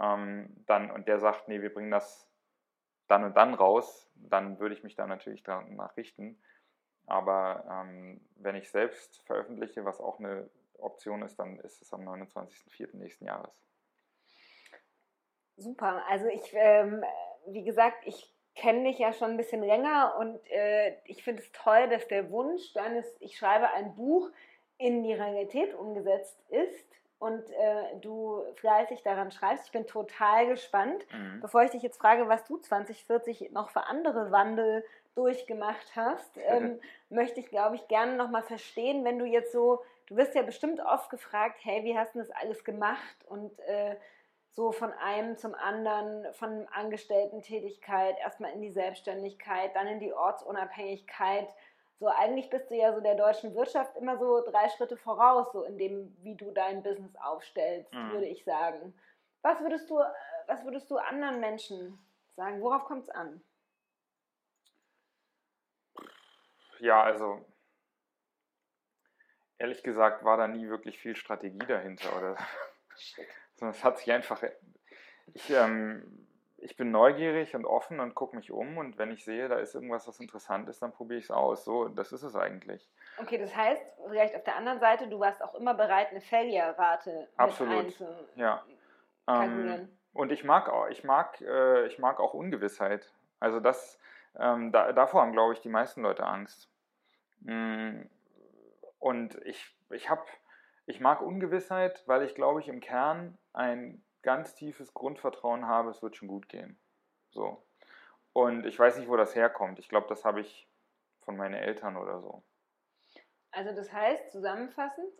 ähm, 0.00 0.48
dann 0.66 0.90
und 0.90 1.08
der 1.08 1.18
sagt, 1.18 1.48
nee, 1.48 1.62
wir 1.62 1.72
bringen 1.72 1.90
das 1.90 2.28
dann 3.08 3.24
und 3.24 3.36
dann 3.36 3.54
raus, 3.54 4.10
dann 4.14 4.58
würde 4.58 4.74
ich 4.74 4.82
mich 4.82 4.96
da 4.96 5.06
natürlich 5.06 5.42
danach 5.42 5.96
richten. 5.96 6.40
Aber 7.06 7.64
ähm, 7.68 8.20
wenn 8.36 8.56
ich 8.56 8.70
selbst 8.70 9.22
veröffentliche, 9.22 9.84
was 9.84 10.00
auch 10.00 10.18
eine 10.18 10.48
Option 10.82 11.22
ist, 11.22 11.38
dann 11.38 11.58
ist 11.60 11.80
es 11.82 11.92
am 11.92 12.02
29.04. 12.08 12.96
nächsten 12.96 13.26
Jahres. 13.26 13.52
Super. 15.56 16.02
Also 16.08 16.26
ich, 16.26 16.52
ähm, 16.54 17.04
wie 17.46 17.64
gesagt, 17.64 18.06
ich 18.06 18.32
kenne 18.54 18.84
dich 18.84 18.98
ja 18.98 19.12
schon 19.12 19.30
ein 19.30 19.36
bisschen 19.36 19.62
länger 19.62 20.16
und 20.18 20.38
äh, 20.50 20.96
ich 21.04 21.22
finde 21.22 21.42
es 21.42 21.52
toll, 21.52 21.88
dass 21.88 22.06
der 22.08 22.30
Wunsch 22.30 22.72
deines, 22.74 23.06
ich 23.20 23.36
schreibe 23.36 23.70
ein 23.70 23.94
Buch, 23.94 24.30
in 24.78 25.04
die 25.04 25.14
Realität 25.14 25.74
umgesetzt 25.74 26.38
ist 26.48 26.86
und 27.18 27.48
äh, 27.50 28.00
du 28.00 28.42
fleißig 28.56 29.02
daran 29.04 29.30
schreibst. 29.30 29.66
Ich 29.66 29.72
bin 29.72 29.86
total 29.86 30.48
gespannt. 30.48 31.06
Mhm. 31.12 31.40
Bevor 31.40 31.62
ich 31.62 31.70
dich 31.70 31.82
jetzt 31.82 31.98
frage, 31.98 32.28
was 32.28 32.44
du 32.44 32.58
2040 32.58 33.52
noch 33.52 33.70
für 33.70 33.86
andere 33.86 34.32
Wandel 34.32 34.84
durchgemacht 35.14 35.94
hast, 35.94 36.36
ähm, 36.48 36.80
möchte 37.10 37.38
ich, 37.38 37.46
glaube 37.46 37.76
ich, 37.76 37.86
gerne 37.86 38.16
nochmal 38.16 38.42
verstehen, 38.42 39.04
wenn 39.04 39.20
du 39.20 39.24
jetzt 39.24 39.52
so, 39.52 39.84
du 40.12 40.18
wirst 40.18 40.34
ja 40.34 40.42
bestimmt 40.42 40.80
oft 40.80 41.08
gefragt, 41.10 41.60
hey, 41.62 41.84
wie 41.84 41.96
hast 41.96 42.14
du 42.14 42.18
das 42.18 42.30
alles 42.30 42.64
gemacht? 42.64 43.24
Und 43.26 43.58
äh, 43.60 43.96
so 44.50 44.70
von 44.70 44.92
einem 44.92 45.38
zum 45.38 45.54
anderen, 45.54 46.32
von 46.34 46.68
Angestellten-Tätigkeit, 46.68 48.18
erstmal 48.18 48.52
in 48.52 48.60
die 48.60 48.70
Selbstständigkeit, 48.70 49.74
dann 49.74 49.86
in 49.86 50.00
die 50.00 50.12
Ortsunabhängigkeit. 50.12 51.48
So 51.98 52.08
eigentlich 52.08 52.50
bist 52.50 52.70
du 52.70 52.74
ja 52.74 52.92
so 52.92 53.00
der 53.00 53.14
deutschen 53.14 53.54
Wirtschaft 53.54 53.96
immer 53.96 54.18
so 54.18 54.44
drei 54.44 54.68
Schritte 54.68 54.98
voraus, 54.98 55.50
so 55.52 55.62
in 55.62 55.78
dem, 55.78 56.14
wie 56.22 56.34
du 56.34 56.50
dein 56.50 56.82
Business 56.82 57.16
aufstellst, 57.16 57.92
mhm. 57.94 58.12
würde 58.12 58.26
ich 58.26 58.44
sagen. 58.44 58.94
Was 59.40 59.60
würdest 59.60 59.88
du, 59.88 59.98
was 60.46 60.62
würdest 60.64 60.90
du 60.90 60.98
anderen 60.98 61.40
Menschen 61.40 61.98
sagen? 62.28 62.60
Worauf 62.60 62.84
kommt 62.84 63.04
es 63.04 63.10
an? 63.10 63.42
Ja, 66.80 67.02
also 67.02 67.42
ehrlich 69.62 69.82
gesagt 69.84 70.24
war 70.24 70.36
da 70.36 70.48
nie 70.48 70.68
wirklich 70.68 70.98
viel 70.98 71.14
Strategie 71.14 71.64
dahinter 71.66 72.16
oder 72.18 72.36
sondern 73.54 73.74
es 73.74 73.84
hat 73.84 73.98
sich 73.98 74.10
einfach. 74.10 74.42
Ich, 75.34 75.50
ähm, 75.50 76.26
ich 76.58 76.76
bin 76.76 76.90
neugierig 76.90 77.54
und 77.54 77.64
offen 77.64 78.00
und 78.00 78.14
gucke 78.14 78.36
mich 78.36 78.50
um 78.50 78.76
und 78.76 78.98
wenn 78.98 79.12
ich 79.12 79.24
sehe, 79.24 79.48
da 79.48 79.56
ist 79.56 79.74
irgendwas, 79.74 80.06
was 80.06 80.20
interessant 80.20 80.68
ist, 80.68 80.82
dann 80.82 80.92
probiere 80.92 81.18
ich 81.18 81.26
es 81.26 81.30
aus. 81.30 81.64
So, 81.64 81.88
das 81.88 82.12
ist 82.12 82.22
es 82.22 82.34
eigentlich. 82.34 82.88
Okay, 83.18 83.38
das 83.38 83.54
heißt, 83.54 83.82
vielleicht 84.08 84.34
auf 84.34 84.44
der 84.44 84.56
anderen 84.56 84.80
Seite, 84.80 85.08
du 85.08 85.18
warst 85.20 85.42
auch 85.42 85.54
immer 85.54 85.74
bereit, 85.74 86.10
eine 86.10 86.20
Failure-Rate 86.20 87.28
Absolut. 87.36 87.94
ja. 88.34 88.64
Ähm, 89.28 89.88
und 90.12 90.32
ich 90.32 90.44
mag 90.44 90.68
auch, 90.68 90.88
ich 90.88 91.04
mag, 91.04 91.40
äh, 91.40 91.86
ich 91.86 91.98
mag 91.98 92.20
auch 92.20 92.34
Ungewissheit. 92.34 93.12
Also 93.40 93.60
das, 93.60 93.98
ähm, 94.38 94.72
da, 94.72 94.92
davor 94.92 95.22
haben, 95.22 95.32
glaube 95.32 95.54
ich, 95.54 95.60
die 95.60 95.68
meisten 95.68 96.02
Leute 96.02 96.24
Angst. 96.26 96.68
Mm, 97.40 98.02
und 99.02 99.34
ich, 99.44 99.76
ich 99.90 100.08
habe 100.08 100.24
ich 100.86 101.00
mag 101.00 101.22
Ungewissheit, 101.22 102.04
weil 102.06 102.22
ich 102.22 102.36
glaube 102.36 102.60
ich 102.60 102.68
im 102.68 102.78
Kern 102.78 103.36
ein 103.52 104.04
ganz 104.22 104.54
tiefes 104.54 104.94
Grundvertrauen 104.94 105.66
habe, 105.66 105.90
es 105.90 106.02
wird 106.02 106.16
schon 106.16 106.28
gut 106.28 106.48
gehen. 106.48 106.78
So. 107.32 107.64
Und 108.32 108.64
ich 108.64 108.78
weiß 108.78 108.96
nicht, 108.98 109.08
wo 109.08 109.16
das 109.16 109.34
herkommt. 109.34 109.80
Ich 109.80 109.88
glaube, 109.88 110.06
das 110.08 110.24
habe 110.24 110.40
ich 110.40 110.68
von 111.20 111.36
meinen 111.36 111.54
Eltern 111.54 111.96
oder 111.96 112.20
so. 112.20 112.44
Also 113.50 113.74
das 113.74 113.92
heißt, 113.92 114.30
zusammenfassend, 114.30 115.12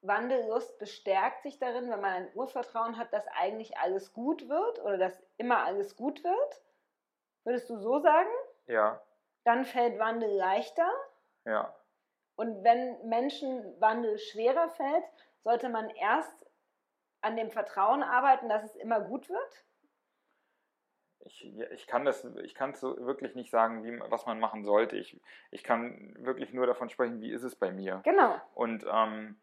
Wandellust 0.00 0.78
bestärkt 0.78 1.42
sich 1.42 1.58
darin, 1.58 1.90
wenn 1.90 2.00
man 2.00 2.12
ein 2.12 2.34
Urvertrauen 2.34 2.96
hat, 2.96 3.12
dass 3.12 3.26
eigentlich 3.28 3.76
alles 3.76 4.14
gut 4.14 4.48
wird 4.48 4.80
oder 4.80 4.96
dass 4.96 5.22
immer 5.36 5.62
alles 5.64 5.94
gut 5.94 6.24
wird. 6.24 6.62
Würdest 7.44 7.68
du 7.68 7.76
so 7.76 7.98
sagen? 7.98 8.30
Ja. 8.66 9.02
Dann 9.44 9.66
fällt 9.66 9.98
Wandel 9.98 10.30
leichter. 10.30 10.90
Ja. 11.44 11.74
Und 12.40 12.64
wenn 12.64 12.96
Menschenwandel 13.06 14.18
schwerer 14.18 14.70
fällt, 14.70 15.04
sollte 15.44 15.68
man 15.68 15.90
erst 15.90 16.46
an 17.20 17.36
dem 17.36 17.50
Vertrauen 17.50 18.02
arbeiten, 18.02 18.48
dass 18.48 18.64
es 18.64 18.76
immer 18.76 18.98
gut 19.02 19.28
wird? 19.28 19.64
Ich, 21.26 21.54
ich 21.54 21.86
kann 21.86 22.06
das, 22.06 22.24
ich 22.42 22.54
kann 22.54 22.70
es 22.70 22.80
so 22.80 22.96
wirklich 23.04 23.34
nicht 23.34 23.50
sagen, 23.50 23.84
wie, 23.84 24.00
was 24.10 24.24
man 24.24 24.40
machen 24.40 24.64
sollte. 24.64 24.96
Ich, 24.96 25.20
ich 25.50 25.62
kann 25.62 26.14
wirklich 26.18 26.54
nur 26.54 26.66
davon 26.66 26.88
sprechen, 26.88 27.20
wie 27.20 27.30
ist 27.30 27.42
es 27.42 27.56
bei 27.56 27.72
mir. 27.72 28.00
Genau. 28.04 28.40
Und 28.54 28.86
ähm, 28.90 29.38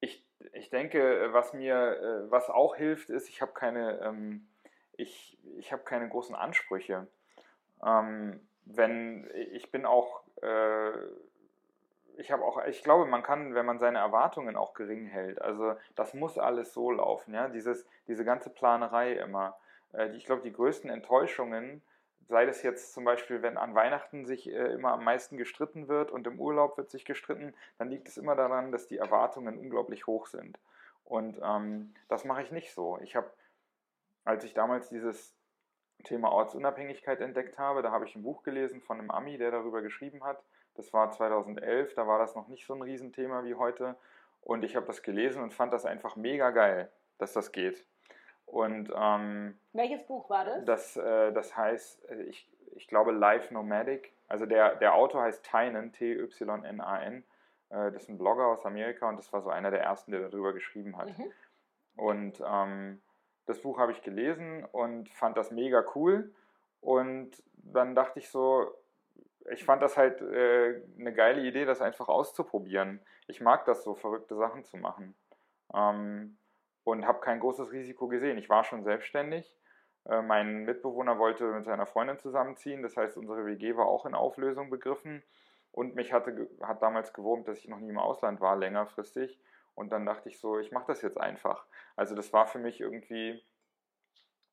ich, 0.00 0.22
ich 0.52 0.68
denke, 0.68 1.32
was 1.32 1.54
mir, 1.54 1.74
äh, 1.74 2.30
was 2.30 2.50
auch 2.50 2.76
hilft, 2.76 3.08
ist, 3.08 3.30
ich 3.30 3.40
habe 3.40 3.54
keine, 3.54 4.00
ähm, 4.02 4.50
ich, 4.98 5.38
ich 5.56 5.72
habe 5.72 5.84
keine 5.84 6.10
großen 6.10 6.34
Ansprüche. 6.34 7.06
Ähm, 7.82 8.46
wenn 8.66 9.30
ich 9.34 9.70
bin 9.70 9.86
auch 9.86 10.24
äh, 10.42 10.92
ich 12.18 12.30
habe 12.30 12.44
auch, 12.44 12.64
ich 12.66 12.82
glaube, 12.82 13.06
man 13.06 13.22
kann, 13.22 13.54
wenn 13.54 13.66
man 13.66 13.78
seine 13.78 13.98
Erwartungen 13.98 14.56
auch 14.56 14.74
gering 14.74 15.06
hält, 15.06 15.40
also 15.40 15.74
das 15.94 16.14
muss 16.14 16.38
alles 16.38 16.72
so 16.72 16.90
laufen, 16.90 17.34
ja, 17.34 17.48
dieses, 17.48 17.86
diese 18.06 18.24
ganze 18.24 18.50
Planerei 18.50 19.12
immer. 19.12 19.56
Äh, 19.92 20.10
ich 20.16 20.24
glaube, 20.24 20.42
die 20.42 20.52
größten 20.52 20.90
Enttäuschungen, 20.90 21.82
sei 22.28 22.46
das 22.46 22.62
jetzt 22.62 22.94
zum 22.94 23.04
Beispiel, 23.04 23.42
wenn 23.42 23.58
an 23.58 23.74
Weihnachten 23.74 24.24
sich 24.24 24.48
äh, 24.48 24.72
immer 24.72 24.92
am 24.92 25.04
meisten 25.04 25.36
gestritten 25.36 25.88
wird 25.88 26.10
und 26.10 26.26
im 26.26 26.40
Urlaub 26.40 26.76
wird 26.76 26.90
sich 26.90 27.04
gestritten, 27.04 27.54
dann 27.78 27.90
liegt 27.90 28.08
es 28.08 28.16
immer 28.16 28.34
daran, 28.34 28.72
dass 28.72 28.86
die 28.86 28.98
Erwartungen 28.98 29.58
unglaublich 29.58 30.06
hoch 30.06 30.26
sind. 30.26 30.58
Und 31.04 31.38
ähm, 31.42 31.94
das 32.08 32.24
mache 32.24 32.42
ich 32.42 32.50
nicht 32.50 32.72
so. 32.72 32.98
Ich 33.02 33.14
habe, 33.14 33.30
als 34.24 34.44
ich 34.44 34.54
damals 34.54 34.88
dieses 34.88 35.34
Thema 36.04 36.30
Ortsunabhängigkeit 36.32 37.20
entdeckt 37.20 37.58
habe, 37.58 37.82
da 37.82 37.90
habe 37.90 38.06
ich 38.06 38.16
ein 38.16 38.22
Buch 38.22 38.42
gelesen 38.42 38.80
von 38.80 38.98
einem 38.98 39.10
Ami, 39.10 39.38
der 39.38 39.50
darüber 39.50 39.82
geschrieben 39.82 40.24
hat. 40.24 40.42
Das 40.74 40.92
war 40.92 41.10
2011, 41.10 41.94
da 41.94 42.06
war 42.06 42.18
das 42.18 42.34
noch 42.34 42.48
nicht 42.48 42.66
so 42.66 42.74
ein 42.74 42.82
Riesenthema 42.82 43.44
wie 43.44 43.54
heute. 43.54 43.96
Und 44.40 44.64
ich 44.64 44.76
habe 44.76 44.86
das 44.86 45.02
gelesen 45.02 45.42
und 45.42 45.54
fand 45.54 45.72
das 45.72 45.86
einfach 45.86 46.16
mega 46.16 46.50
geil, 46.50 46.90
dass 47.18 47.32
das 47.32 47.52
geht. 47.52 47.84
Und 48.46 48.92
ähm, 48.94 49.58
welches 49.72 50.04
Buch 50.06 50.28
war 50.28 50.44
das? 50.44 50.64
Das, 50.64 50.96
äh, 50.96 51.32
das 51.32 51.56
heißt, 51.56 52.10
äh, 52.10 52.22
ich, 52.24 52.48
ich 52.74 52.88
glaube 52.88 53.12
Life 53.12 53.52
Nomadic. 53.54 54.12
Also 54.28 54.46
der, 54.46 54.76
der 54.76 54.94
Autor 54.94 55.22
heißt 55.22 55.44
Tynan, 55.44 55.92
T-Y-N-A-N. 55.92 57.24
Äh, 57.70 57.92
das 57.92 58.02
ist 58.02 58.08
ein 58.10 58.18
Blogger 58.18 58.46
aus 58.46 58.66
Amerika 58.66 59.08
und 59.08 59.16
das 59.16 59.32
war 59.32 59.40
so 59.40 59.50
einer 59.50 59.70
der 59.70 59.82
ersten, 59.82 60.12
der 60.12 60.28
darüber 60.28 60.52
geschrieben 60.52 60.96
hat. 60.96 61.16
Mhm. 61.16 61.32
Und 61.96 62.42
ähm, 62.46 63.00
das 63.46 63.60
Buch 63.60 63.78
habe 63.78 63.92
ich 63.92 64.02
gelesen 64.02 64.64
und 64.64 65.08
fand 65.10 65.36
das 65.36 65.50
mega 65.50 65.84
cool. 65.94 66.32
Und 66.80 67.30
dann 67.56 67.94
dachte 67.94 68.18
ich 68.18 68.28
so, 68.28 68.74
ich 69.50 69.64
fand 69.64 69.82
das 69.82 69.96
halt 69.96 70.20
äh, 70.22 70.80
eine 70.98 71.12
geile 71.12 71.42
Idee, 71.42 71.64
das 71.64 71.80
einfach 71.80 72.08
auszuprobieren. 72.08 73.00
Ich 73.26 73.40
mag 73.40 73.64
das 73.64 73.84
so, 73.84 73.94
verrückte 73.94 74.36
Sachen 74.36 74.64
zu 74.64 74.76
machen. 74.76 75.14
Ähm, 75.74 76.38
und 76.84 77.06
habe 77.06 77.20
kein 77.20 77.40
großes 77.40 77.72
Risiko 77.72 78.08
gesehen. 78.08 78.38
Ich 78.38 78.48
war 78.48 78.64
schon 78.64 78.84
selbstständig. 78.84 79.56
Äh, 80.06 80.22
mein 80.22 80.64
Mitbewohner 80.64 81.18
wollte 81.18 81.44
mit 81.44 81.64
seiner 81.64 81.86
Freundin 81.86 82.18
zusammenziehen. 82.18 82.82
Das 82.82 82.96
heißt, 82.96 83.16
unsere 83.16 83.46
WG 83.46 83.76
war 83.76 83.86
auch 83.86 84.06
in 84.06 84.14
Auflösung 84.14 84.70
begriffen. 84.70 85.22
Und 85.72 85.94
mich 85.94 86.12
hatte, 86.12 86.48
hat 86.62 86.82
damals 86.82 87.12
gewurmt, 87.12 87.48
dass 87.48 87.58
ich 87.58 87.68
noch 87.68 87.80
nie 87.80 87.90
im 87.90 87.98
Ausland 87.98 88.40
war, 88.40 88.56
längerfristig. 88.56 89.40
Und 89.74 89.90
dann 89.90 90.06
dachte 90.06 90.28
ich 90.28 90.38
so, 90.38 90.58
ich 90.58 90.70
mache 90.70 90.86
das 90.86 91.02
jetzt 91.02 91.18
einfach. 91.18 91.66
Also 91.96 92.14
das 92.14 92.32
war 92.32 92.46
für 92.46 92.60
mich 92.60 92.80
irgendwie, 92.80 93.42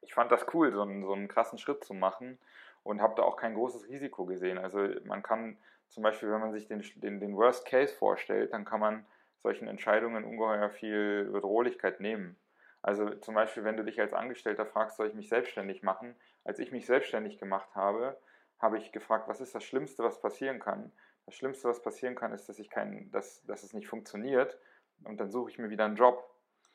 ich 0.02 0.14
fand 0.16 0.32
das 0.32 0.48
cool, 0.54 0.72
so 0.72 0.82
einen, 0.82 1.04
so 1.04 1.14
einen 1.14 1.28
krassen 1.28 1.60
Schritt 1.60 1.84
zu 1.84 1.94
machen 1.94 2.40
und 2.84 3.02
habe 3.02 3.16
da 3.16 3.24
auch 3.24 3.38
kein 3.38 3.54
großes 3.54 3.88
Risiko 3.88 4.26
gesehen. 4.26 4.58
Also 4.58 4.88
man 5.06 5.24
kann 5.24 5.58
zum 5.90 6.04
Beispiel, 6.04 6.32
wenn 6.32 6.40
man 6.40 6.52
sich 6.52 6.68
den, 6.68 6.84
den, 6.96 7.20
den 7.20 7.36
Worst 7.36 7.66
Case 7.66 7.94
vorstellt, 7.94 8.54
dann 8.54 8.66
kann 8.66 8.80
man 8.80 9.06
solchen 9.42 9.68
Entscheidungen 9.68 10.24
ungeheuer 10.24 10.70
viel 10.70 11.26
Bedrohlichkeit 11.26 12.00
nehmen. 12.00 12.38
Also 12.82 13.10
zum 13.16 13.36
Beispiel, 13.36 13.64
wenn 13.64 13.78
du 13.78 13.84
dich 13.84 14.00
als 14.00 14.14
Angestellter 14.14 14.66
fragst, 14.66 14.98
soll 14.98 15.08
ich 15.08 15.14
mich 15.14 15.30
selbstständig 15.30 15.84
machen? 15.84 16.16
Als 16.44 16.60
ich 16.60 16.72
mich 16.72 16.86
selbstständig 16.86 17.38
gemacht 17.38 17.76
habe, 17.76 18.18
habe 18.60 18.78
ich 18.78 18.92
gefragt, 18.92 19.28
was 19.28 19.42
ist 19.42 19.54
das 19.54 19.64
Schlimmste, 19.64 20.04
was 20.04 20.22
passieren 20.22 20.60
kann? 20.60 20.92
Das 21.26 21.36
Schlimmste, 21.36 21.70
was 21.70 21.82
passieren 21.82 22.16
kann, 22.16 22.34
ist, 22.34 22.50
dass, 22.50 22.58
ich 22.58 22.70
kein, 22.70 23.12
dass, 23.12 23.44
dass 23.46 23.64
es 23.64 23.74
nicht 23.74 23.88
funktioniert 23.88 24.58
und 25.04 25.20
dann 25.20 25.30
suche 25.30 25.52
ich 25.52 25.60
mir 25.60 25.70
wieder 25.70 25.86
einen 25.86 25.96
Job. 25.96 26.28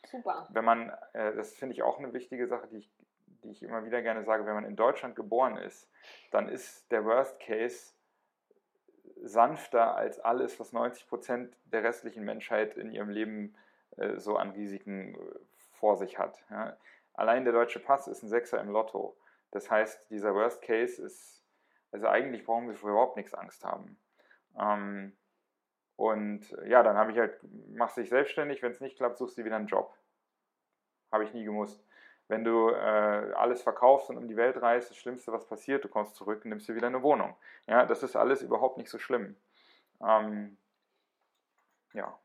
Super. 0.06 0.46
Wenn 0.50 0.64
man, 0.64 0.90
äh, 1.14 1.34
das 1.34 1.54
finde 1.54 1.74
ich 1.74 1.82
auch 1.82 1.98
eine 1.98 2.12
wichtige 2.12 2.46
Sache, 2.46 2.68
die 2.68 2.78
ich 2.78 2.90
die 3.46 3.52
ich 3.52 3.62
immer 3.62 3.84
wieder 3.84 4.02
gerne 4.02 4.24
sage, 4.24 4.44
wenn 4.44 4.54
man 4.54 4.64
in 4.64 4.76
Deutschland 4.76 5.16
geboren 5.16 5.56
ist, 5.56 5.88
dann 6.30 6.48
ist 6.48 6.90
der 6.90 7.04
Worst 7.04 7.38
Case 7.40 7.94
sanfter 9.22 9.96
als 9.96 10.18
alles, 10.20 10.58
was 10.60 10.72
90 10.72 11.08
Prozent 11.08 11.56
der 11.64 11.84
restlichen 11.84 12.24
Menschheit 12.24 12.76
in 12.76 12.90
ihrem 12.90 13.08
Leben 13.08 13.56
äh, 13.96 14.18
so 14.18 14.36
an 14.36 14.50
Risiken 14.50 15.14
äh, 15.14 15.18
vor 15.72 15.96
sich 15.96 16.18
hat. 16.18 16.44
Ja. 16.50 16.76
Allein 17.14 17.44
der 17.44 17.52
deutsche 17.52 17.80
Pass 17.80 18.08
ist 18.08 18.22
ein 18.22 18.28
Sechser 18.28 18.60
im 18.60 18.70
Lotto. 18.70 19.16
Das 19.52 19.70
heißt, 19.70 20.10
dieser 20.10 20.34
Worst 20.34 20.60
Case 20.62 21.00
ist, 21.00 21.44
also 21.92 22.08
eigentlich 22.08 22.44
brauchen 22.44 22.68
wir 22.68 22.74
für 22.74 22.90
überhaupt 22.90 23.16
nichts 23.16 23.32
Angst 23.32 23.64
haben. 23.64 23.96
Ähm, 24.58 25.16
und 25.94 26.50
ja, 26.66 26.82
dann 26.82 26.96
habe 26.96 27.12
ich 27.12 27.18
halt, 27.18 27.40
machst 27.70 27.96
dich 27.96 28.10
selbstständig, 28.10 28.62
wenn 28.62 28.72
es 28.72 28.80
nicht 28.80 28.96
klappt, 28.96 29.16
suchst 29.16 29.38
du 29.38 29.44
wieder 29.44 29.56
einen 29.56 29.68
Job. 29.68 29.96
Habe 31.10 31.24
ich 31.24 31.32
nie 31.32 31.44
gemusst 31.44 31.85
wenn 32.28 32.44
du 32.44 32.70
äh, 32.70 33.32
alles 33.34 33.62
verkaufst 33.62 34.10
und 34.10 34.16
um 34.16 34.28
die 34.28 34.36
Welt 34.36 34.60
reist, 34.60 34.90
das 34.90 34.96
Schlimmste, 34.96 35.32
was 35.32 35.46
passiert, 35.46 35.84
du 35.84 35.88
kommst 35.88 36.16
zurück 36.16 36.44
und 36.44 36.50
nimmst 36.50 36.68
dir 36.68 36.74
wieder 36.74 36.88
eine 36.88 37.02
Wohnung. 37.02 37.36
Ja, 37.66 37.86
das 37.86 38.02
ist 38.02 38.16
alles 38.16 38.42
überhaupt 38.42 38.78
nicht 38.78 38.90
so 38.90 38.98
schlimm. 38.98 39.36
Ähm, 40.02 40.56
ja, 41.92 42.18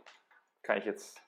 kann 0.64 0.78
ich 0.78 0.86
jetzt 0.86 1.22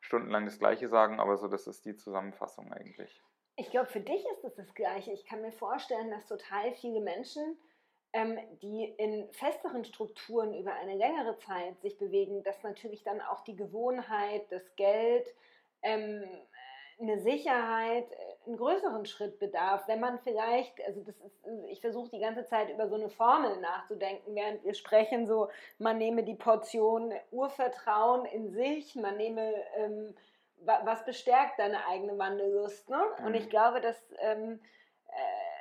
stundenlang 0.00 0.44
das 0.44 0.58
Gleiche 0.58 0.88
sagen, 0.88 1.20
aber 1.20 1.36
so, 1.36 1.48
das 1.48 1.66
ist 1.66 1.84
die 1.84 1.96
Zusammenfassung 1.96 2.72
eigentlich. 2.72 3.22
Ich 3.56 3.70
glaube, 3.70 3.86
für 3.86 4.00
dich 4.00 4.24
ist 4.32 4.44
es 4.44 4.54
das 4.54 4.74
Gleiche. 4.74 5.12
Ich 5.12 5.26
kann 5.26 5.42
mir 5.42 5.52
vorstellen, 5.52 6.10
dass 6.10 6.26
total 6.26 6.72
viele 6.74 7.00
Menschen 7.00 7.58
ähm, 8.12 8.38
die 8.60 8.94
in 8.98 9.32
festeren 9.32 9.84
Strukturen 9.84 10.54
über 10.54 10.74
eine 10.74 10.96
längere 10.96 11.38
Zeit 11.38 11.80
sich 11.80 11.96
bewegen, 11.98 12.42
dass 12.42 12.62
natürlich 12.62 13.02
dann 13.04 13.20
auch 13.22 13.42
die 13.44 13.56
Gewohnheit, 13.56 14.44
das 14.50 14.62
Geld, 14.76 15.26
ähm, 15.82 16.24
eine 17.02 17.20
Sicherheit 17.20 18.10
äh, 18.10 18.46
einen 18.46 18.56
größeren 18.56 19.06
Schritt 19.06 19.38
bedarf, 19.38 19.86
wenn 19.86 20.00
man 20.00 20.18
vielleicht, 20.20 20.84
also 20.86 21.00
das 21.02 21.14
ist, 21.20 21.46
ich 21.68 21.80
versuche 21.80 22.10
die 22.10 22.18
ganze 22.18 22.44
Zeit 22.46 22.70
über 22.70 22.88
so 22.88 22.96
eine 22.96 23.08
Formel 23.08 23.60
nachzudenken, 23.60 24.34
während 24.34 24.64
wir 24.64 24.74
sprechen, 24.74 25.26
so 25.26 25.48
man 25.78 25.98
nehme 25.98 26.24
die 26.24 26.34
Portion 26.34 27.12
Urvertrauen 27.30 28.24
in 28.26 28.50
sich, 28.50 28.96
man 28.96 29.16
nehme, 29.16 29.54
ähm, 29.76 30.14
was 30.64 31.04
bestärkt 31.04 31.58
deine 31.58 31.86
eigene 31.86 32.16
Wandellust, 32.18 32.88
ne? 32.88 33.00
Und 33.24 33.34
ich 33.34 33.46
mhm. 33.46 33.50
glaube, 33.50 33.80
dass 33.80 34.00
ähm, 34.20 34.60
äh, 35.08 35.52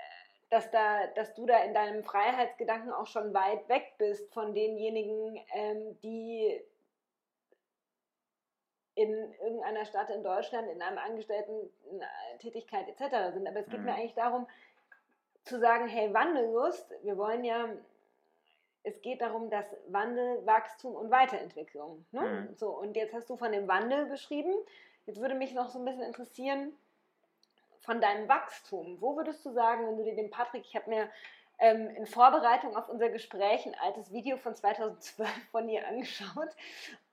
dass, 0.52 0.70
da, 0.70 1.08
dass 1.16 1.34
du 1.34 1.46
da 1.46 1.64
in 1.64 1.74
deinem 1.74 2.04
Freiheitsgedanken 2.04 2.92
auch 2.92 3.08
schon 3.08 3.34
weit 3.34 3.68
weg 3.70 3.94
bist 3.98 4.32
von 4.34 4.54
denjenigen, 4.54 5.40
ähm, 5.54 5.98
die 6.04 6.62
in 8.96 9.34
irgendeiner 9.42 9.86
Stadt 9.86 10.10
in 10.10 10.24
Deutschland 10.24 10.70
in 10.70 10.82
einem 10.82 10.98
Angestellten-Tätigkeit 10.98 12.88
etc. 12.90 13.34
sind. 13.34 13.48
Aber 13.48 13.60
es 13.60 13.70
geht 13.70 13.80
mhm. 13.80 13.86
mir 13.86 13.94
eigentlich 13.94 14.14
darum, 14.14 14.48
zu 15.44 15.60
sagen, 15.60 15.88
hey, 15.88 16.14
Wandellust, 16.14 16.94
wir 17.02 17.18
wollen 17.18 17.44
ja, 17.44 17.70
es 18.84 19.02
geht 19.02 19.22
darum, 19.22 19.50
dass 19.50 19.66
Wandel, 19.88 20.46
Wachstum 20.46 20.96
und 20.96 21.10
Weiterentwicklung. 21.10 22.06
Ne? 22.12 22.22
Mhm. 22.22 22.56
So, 22.56 22.70
und 22.70 22.96
jetzt 22.96 23.14
hast 23.14 23.30
du 23.30 23.38
von 23.38 23.52
dem 23.52 23.68
Wandel 23.68 24.06
beschrieben. 24.06 24.54
Jetzt 25.06 25.20
würde 25.20 25.36
mich 25.36 25.54
noch 25.54 25.70
so 25.70 25.80
ein 25.80 25.86
bisschen 25.86 26.04
interessieren, 26.04 26.74
von 27.82 28.00
deinem 28.00 28.28
Wachstum. 28.28 28.98
Wo 29.02 29.16
würdest 29.16 29.44
du 29.46 29.52
sagen, 29.52 29.88
wenn 29.88 29.98
du 29.98 30.04
dir 30.04 30.16
den 30.16 30.30
Patrick, 30.30 30.64
ich 30.66 30.76
habe 30.76 30.90
mir 30.90 31.10
ähm, 31.60 31.90
in 31.90 32.06
Vorbereitung 32.06 32.76
auf 32.76 32.90
unser 32.90 33.10
Gespräch 33.10 33.66
ein 33.66 33.76
altes 33.80 34.12
Video 34.12 34.38
von 34.38 34.56
2012 34.56 35.30
von 35.52 35.68
dir 35.68 35.88
angeschaut 35.88 36.50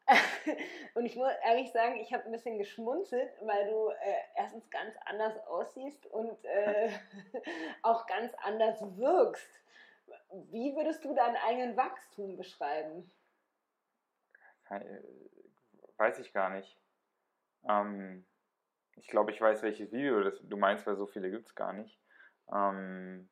und 0.94 1.04
ich 1.04 1.16
muss 1.16 1.30
ehrlich 1.44 1.70
sagen, 1.72 1.96
ich 1.96 2.12
habe 2.12 2.24
ein 2.24 2.32
bisschen 2.32 2.58
geschmunzelt, 2.58 3.30
weil 3.42 3.68
du 3.68 3.90
äh, 3.90 4.14
erstens 4.36 4.68
ganz 4.70 4.94
anders 5.04 5.38
aussiehst 5.46 6.06
und 6.06 6.44
äh, 6.44 6.90
auch 7.82 8.06
ganz 8.06 8.32
anders 8.42 8.80
wirkst. 8.96 9.50
Wie 10.50 10.74
würdest 10.74 11.04
du 11.04 11.14
deinen 11.14 11.36
eigenen 11.36 11.76
Wachstum 11.76 12.36
beschreiben? 12.36 13.10
Weiß 15.96 16.18
ich 16.18 16.32
gar 16.32 16.50
nicht. 16.50 16.78
Ähm, 17.68 18.26
ich 18.96 19.08
glaube, 19.08 19.30
ich 19.30 19.40
weiß, 19.40 19.62
welches 19.62 19.92
Video 19.92 20.22
das, 20.22 20.38
du 20.42 20.56
meinst, 20.56 20.86
weil 20.86 20.96
so 20.96 21.06
viele 21.06 21.30
gibt 21.30 21.48
es 21.48 21.54
gar 21.54 21.72
nicht. 21.72 22.00
Ähm, 22.52 23.28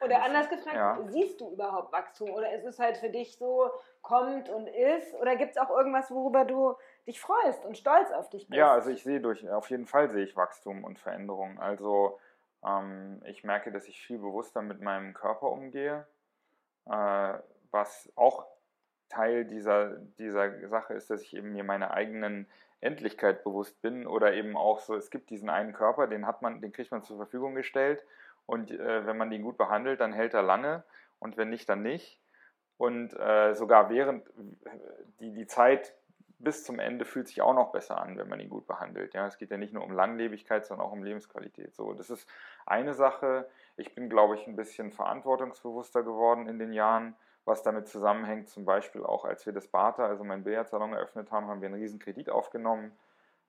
oder 0.00 0.22
anders 0.22 0.48
gefragt, 0.48 0.76
ja. 0.76 1.04
siehst 1.08 1.40
du 1.40 1.50
überhaupt 1.50 1.92
Wachstum? 1.92 2.30
Oder 2.30 2.52
ist 2.52 2.64
es 2.64 2.78
halt 2.78 2.98
für 2.98 3.10
dich 3.10 3.36
so, 3.36 3.70
kommt 4.08 4.48
und 4.48 4.66
ist? 4.66 5.14
Oder 5.14 5.36
gibt 5.36 5.52
es 5.52 5.58
auch 5.58 5.70
irgendwas, 5.70 6.10
worüber 6.10 6.44
du 6.46 6.74
dich 7.06 7.20
freust 7.20 7.64
und 7.66 7.76
stolz 7.76 8.10
auf 8.10 8.30
dich 8.30 8.48
bist? 8.48 8.56
Ja, 8.56 8.72
also 8.72 8.90
ich 8.90 9.02
sehe 9.02 9.20
durch, 9.20 9.48
auf 9.50 9.68
jeden 9.68 9.86
Fall 9.86 10.08
sehe 10.10 10.24
ich 10.24 10.34
Wachstum 10.34 10.82
und 10.82 10.98
Veränderung. 10.98 11.60
Also 11.60 12.18
ähm, 12.66 13.22
ich 13.26 13.44
merke, 13.44 13.70
dass 13.70 13.86
ich 13.86 14.00
viel 14.00 14.18
bewusster 14.18 14.62
mit 14.62 14.80
meinem 14.80 15.12
Körper 15.12 15.50
umgehe, 15.52 16.06
äh, 16.86 17.34
was 17.70 18.10
auch 18.16 18.46
Teil 19.10 19.44
dieser, 19.44 19.96
dieser 20.18 20.68
Sache 20.68 20.94
ist, 20.94 21.10
dass 21.10 21.22
ich 21.22 21.36
eben 21.36 21.52
mir 21.52 21.64
meine 21.64 21.90
eigenen 21.90 22.46
Endlichkeit 22.80 23.44
bewusst 23.44 23.80
bin 23.82 24.06
oder 24.06 24.32
eben 24.32 24.56
auch 24.56 24.80
so, 24.80 24.94
es 24.94 25.10
gibt 25.10 25.30
diesen 25.30 25.50
einen 25.50 25.72
Körper, 25.74 26.06
den 26.06 26.26
hat 26.26 26.40
man, 26.40 26.60
den 26.62 26.72
kriegt 26.72 26.92
man 26.92 27.02
zur 27.02 27.16
Verfügung 27.16 27.54
gestellt 27.54 28.04
und 28.46 28.70
äh, 28.70 29.06
wenn 29.06 29.18
man 29.18 29.30
den 29.30 29.42
gut 29.42 29.58
behandelt, 29.58 30.00
dann 30.00 30.14
hält 30.14 30.32
er 30.32 30.42
lange 30.42 30.84
und 31.18 31.36
wenn 31.36 31.50
nicht, 31.50 31.68
dann 31.68 31.82
nicht. 31.82 32.20
Und 32.78 33.12
äh, 33.18 33.54
sogar 33.54 33.90
während 33.90 34.24
die, 35.20 35.32
die 35.32 35.46
Zeit 35.46 35.94
bis 36.38 36.64
zum 36.64 36.78
Ende 36.78 37.04
fühlt 37.04 37.26
sich 37.26 37.42
auch 37.42 37.52
noch 37.52 37.72
besser 37.72 38.00
an, 38.00 38.16
wenn 38.16 38.28
man 38.28 38.38
ihn 38.38 38.48
gut 38.48 38.66
behandelt. 38.66 39.12
Ja, 39.14 39.26
es 39.26 39.38
geht 39.38 39.50
ja 39.50 39.56
nicht 39.56 39.74
nur 39.74 39.82
um 39.82 39.92
Langlebigkeit, 39.92 40.64
sondern 40.64 40.86
auch 40.86 40.92
um 40.92 41.02
Lebensqualität. 41.02 41.74
So, 41.74 41.92
das 41.92 42.10
ist 42.10 42.28
eine 42.64 42.94
Sache. 42.94 43.48
Ich 43.76 43.94
bin, 43.94 44.08
glaube 44.08 44.36
ich, 44.36 44.46
ein 44.46 44.54
bisschen 44.54 44.92
verantwortungsbewusster 44.92 46.04
geworden 46.04 46.48
in 46.48 46.60
den 46.60 46.72
Jahren, 46.72 47.16
was 47.44 47.64
damit 47.64 47.88
zusammenhängt. 47.88 48.48
Zum 48.48 48.64
Beispiel 48.64 49.02
auch, 49.02 49.24
als 49.24 49.44
wir 49.46 49.52
das 49.52 49.66
Bata, 49.66 50.06
also 50.06 50.22
meinen 50.22 50.44
Billardsalon 50.44 50.92
eröffnet 50.92 51.32
haben, 51.32 51.48
haben 51.48 51.60
wir 51.60 51.66
einen 51.66 51.80
riesen 51.80 51.98
Kredit 51.98 52.30
aufgenommen 52.30 52.92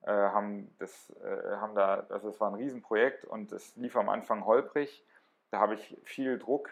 äh, 0.04 0.12
haben, 0.12 0.74
das, 0.80 1.14
äh, 1.22 1.58
haben 1.58 1.76
da, 1.76 2.06
also 2.10 2.30
es 2.30 2.40
war 2.40 2.50
ein 2.50 2.56
Riesenprojekt 2.56 3.26
und 3.26 3.52
es 3.52 3.76
lief 3.76 3.96
am 3.98 4.10
Anfang 4.10 4.46
holprig. 4.46 5.04
Da 5.52 5.60
habe 5.60 5.74
ich 5.74 5.98
viel 6.04 6.38
Druck 6.38 6.70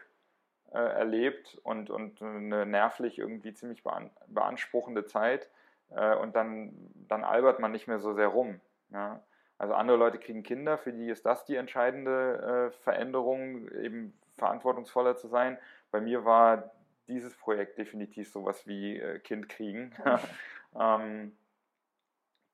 äh, 0.71 0.77
erlebt 0.77 1.59
und, 1.63 1.89
und 1.89 2.21
eine 2.21 2.65
nervlich 2.65 3.19
irgendwie 3.19 3.53
ziemlich 3.53 3.83
beanspruchende 4.27 5.05
Zeit. 5.05 5.49
Äh, 5.89 6.15
und 6.15 6.35
dann, 6.35 6.73
dann 7.07 7.23
albert 7.23 7.59
man 7.59 7.71
nicht 7.71 7.87
mehr 7.87 7.99
so 7.99 8.13
sehr 8.13 8.27
rum. 8.27 8.59
Ja? 8.91 9.21
Also 9.57 9.73
andere 9.73 9.97
Leute 9.97 10.19
kriegen 10.19 10.43
Kinder, 10.43 10.77
für 10.77 10.93
die 10.93 11.09
ist 11.09 11.25
das 11.25 11.45
die 11.45 11.55
entscheidende 11.55 12.71
äh, 12.71 12.83
Veränderung, 12.83 13.69
eben 13.71 14.13
verantwortungsvoller 14.37 15.15
zu 15.15 15.27
sein. 15.27 15.57
Bei 15.89 15.99
mir 15.99 16.25
war 16.25 16.71
dieses 17.07 17.35
Projekt 17.35 17.77
definitiv 17.77 18.31
sowas 18.31 18.67
wie 18.67 18.99
äh, 18.99 19.19
Kind 19.19 19.49
kriegen. 19.49 19.95
ähm, 20.79 21.35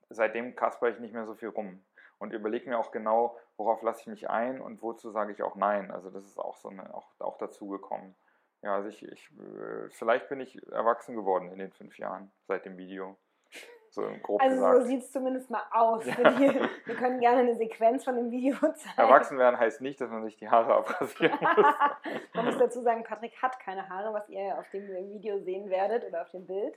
seitdem 0.10 0.56
kasper 0.56 0.90
ich 0.90 1.00
nicht 1.00 1.14
mehr 1.14 1.26
so 1.26 1.34
viel 1.34 1.50
rum 1.50 1.82
und 2.24 2.32
überlege 2.32 2.70
mir 2.70 2.80
auch 2.80 2.92
genau, 2.92 3.38
worauf 3.58 3.82
lasse 3.82 4.02
ich 4.02 4.08
mich 4.08 4.30
ein 4.30 4.62
und 4.62 4.82
wozu 4.82 5.12
sage 5.12 5.34
ich 5.34 5.44
auch 5.44 5.56
Nein. 5.56 5.92
Also 5.92 6.10
das 6.10 6.26
ist 6.26 6.40
auch 6.40 6.56
so 6.56 6.70
eine, 6.70 6.94
auch, 6.96 7.08
auch 7.20 7.38
dazu 7.38 7.68
gekommen. 7.68 8.16
Ja, 8.62 8.76
also 8.76 8.88
ich, 8.88 9.04
ich, 9.04 9.30
äh, 9.32 9.90
vielleicht 9.90 10.30
bin 10.30 10.40
ich 10.40 10.58
erwachsen 10.72 11.16
geworden 11.16 11.52
in 11.52 11.60
den 11.60 11.74
fünf 11.74 12.00
Jahren 12.00 12.32
seit 12.48 12.64
dem 12.64 12.78
Video. 12.78 13.18
So 13.90 14.10
grob 14.24 14.42
also 14.42 14.56
gesagt. 14.56 14.78
so 14.78 14.88
sieht 14.88 15.02
es 15.02 15.12
zumindest 15.12 15.50
mal 15.50 15.64
aus. 15.70 16.06
Ja. 16.06 16.32
Die, 16.32 16.62
wir 16.86 16.96
können 16.96 17.20
gerne 17.20 17.42
eine 17.42 17.56
Sequenz 17.56 18.06
von 18.06 18.16
dem 18.16 18.32
Video 18.32 18.56
zeigen. 18.56 18.98
Erwachsen 18.98 19.38
werden 19.38 19.60
heißt 19.60 19.82
nicht, 19.82 20.00
dass 20.00 20.10
man 20.10 20.24
sich 20.24 20.38
die 20.38 20.50
Haare 20.50 20.76
abrasieren 20.76 21.38
muss. 21.42 21.76
man 22.34 22.46
muss 22.46 22.58
dazu 22.58 22.82
sagen, 22.82 23.04
Patrick 23.04 23.40
hat 23.42 23.60
keine 23.60 23.90
Haare, 23.90 24.14
was 24.14 24.30
ihr 24.30 24.58
auf 24.58 24.70
dem 24.70 24.88
Video 25.12 25.40
sehen 25.40 25.70
werdet 25.70 26.06
oder 26.06 26.22
auf 26.22 26.32
dem 26.32 26.48
Bild. 26.48 26.76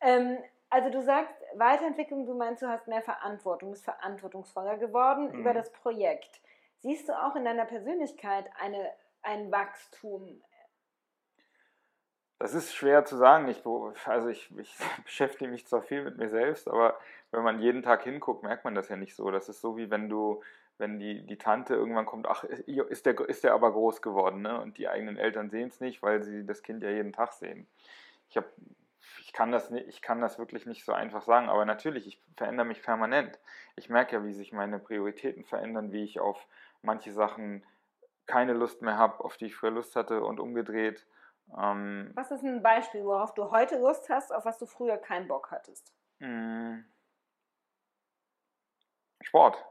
Ähm, 0.00 0.38
also 0.70 0.90
du 0.90 1.02
sagst 1.02 1.34
Weiterentwicklung, 1.54 2.26
du 2.26 2.34
meinst, 2.34 2.62
du 2.62 2.68
hast 2.68 2.88
mehr 2.88 3.02
Verantwortung, 3.02 3.70
bist 3.70 3.84
verantwortungsvoller 3.84 4.76
geworden 4.76 5.30
mhm. 5.32 5.40
über 5.40 5.54
das 5.54 5.70
Projekt. 5.72 6.40
Siehst 6.80 7.08
du 7.08 7.12
auch 7.12 7.34
in 7.36 7.44
deiner 7.44 7.64
Persönlichkeit 7.64 8.46
eine, 8.60 8.90
ein 9.22 9.50
Wachstum? 9.50 10.40
Das 12.38 12.54
ist 12.54 12.72
schwer 12.72 13.04
zu 13.04 13.16
sagen. 13.16 13.48
Ich, 13.48 13.64
also 14.06 14.28
ich, 14.28 14.56
ich 14.58 14.76
beschäftige 15.04 15.50
mich 15.50 15.66
zwar 15.66 15.82
viel 15.82 16.04
mit 16.04 16.18
mir 16.18 16.28
selbst, 16.28 16.68
aber 16.68 16.98
wenn 17.30 17.42
man 17.42 17.60
jeden 17.60 17.82
Tag 17.82 18.04
hinguckt, 18.04 18.42
merkt 18.42 18.64
man 18.64 18.74
das 18.74 18.88
ja 18.88 18.96
nicht 18.96 19.16
so. 19.16 19.30
Das 19.30 19.48
ist 19.48 19.60
so 19.60 19.76
wie 19.76 19.90
wenn 19.90 20.08
du, 20.08 20.42
wenn 20.78 21.00
die, 21.00 21.26
die 21.26 21.36
Tante 21.36 21.74
irgendwann 21.74 22.06
kommt, 22.06 22.28
ach, 22.28 22.44
ist 22.44 23.06
der, 23.06 23.18
ist 23.28 23.42
der 23.42 23.54
aber 23.54 23.72
groß 23.72 24.00
geworden, 24.02 24.42
ne? 24.42 24.60
Und 24.60 24.78
die 24.78 24.88
eigenen 24.88 25.16
Eltern 25.16 25.50
sehen 25.50 25.68
es 25.68 25.80
nicht, 25.80 26.02
weil 26.02 26.22
sie 26.22 26.46
das 26.46 26.62
Kind 26.62 26.82
ja 26.82 26.90
jeden 26.90 27.12
Tag 27.12 27.32
sehen. 27.32 27.66
Ich 28.30 28.36
habe 28.36 28.46
ich 29.28 29.34
kann 29.34 29.52
das 29.52 29.68
nicht, 29.68 29.86
ich 29.88 30.00
kann 30.00 30.22
das 30.22 30.38
wirklich 30.38 30.64
nicht 30.64 30.86
so 30.86 30.94
einfach 30.94 31.20
sagen, 31.20 31.50
aber 31.50 31.66
natürlich, 31.66 32.06
ich 32.06 32.22
verändere 32.38 32.64
mich 32.66 32.82
permanent. 32.82 33.38
Ich 33.76 33.90
merke 33.90 34.16
ja, 34.16 34.24
wie 34.24 34.32
sich 34.32 34.54
meine 34.54 34.78
Prioritäten 34.78 35.44
verändern, 35.44 35.92
wie 35.92 36.02
ich 36.02 36.18
auf 36.18 36.46
manche 36.80 37.12
Sachen 37.12 37.62
keine 38.26 38.54
Lust 38.54 38.80
mehr 38.80 38.96
habe, 38.96 39.22
auf 39.22 39.36
die 39.36 39.44
ich 39.46 39.54
früher 39.54 39.70
Lust 39.70 39.96
hatte 39.96 40.24
und 40.24 40.40
umgedreht. 40.40 41.06
Ähm, 41.58 42.10
was 42.14 42.30
ist 42.30 42.42
ein 42.42 42.62
Beispiel, 42.62 43.04
worauf 43.04 43.34
du 43.34 43.50
heute 43.50 43.78
Lust 43.78 44.08
hast, 44.08 44.32
auf 44.32 44.46
was 44.46 44.56
du 44.56 44.64
früher 44.64 44.96
keinen 44.96 45.28
Bock 45.28 45.50
hattest? 45.50 45.92
Hm. 46.20 46.86
Sport. 49.20 49.62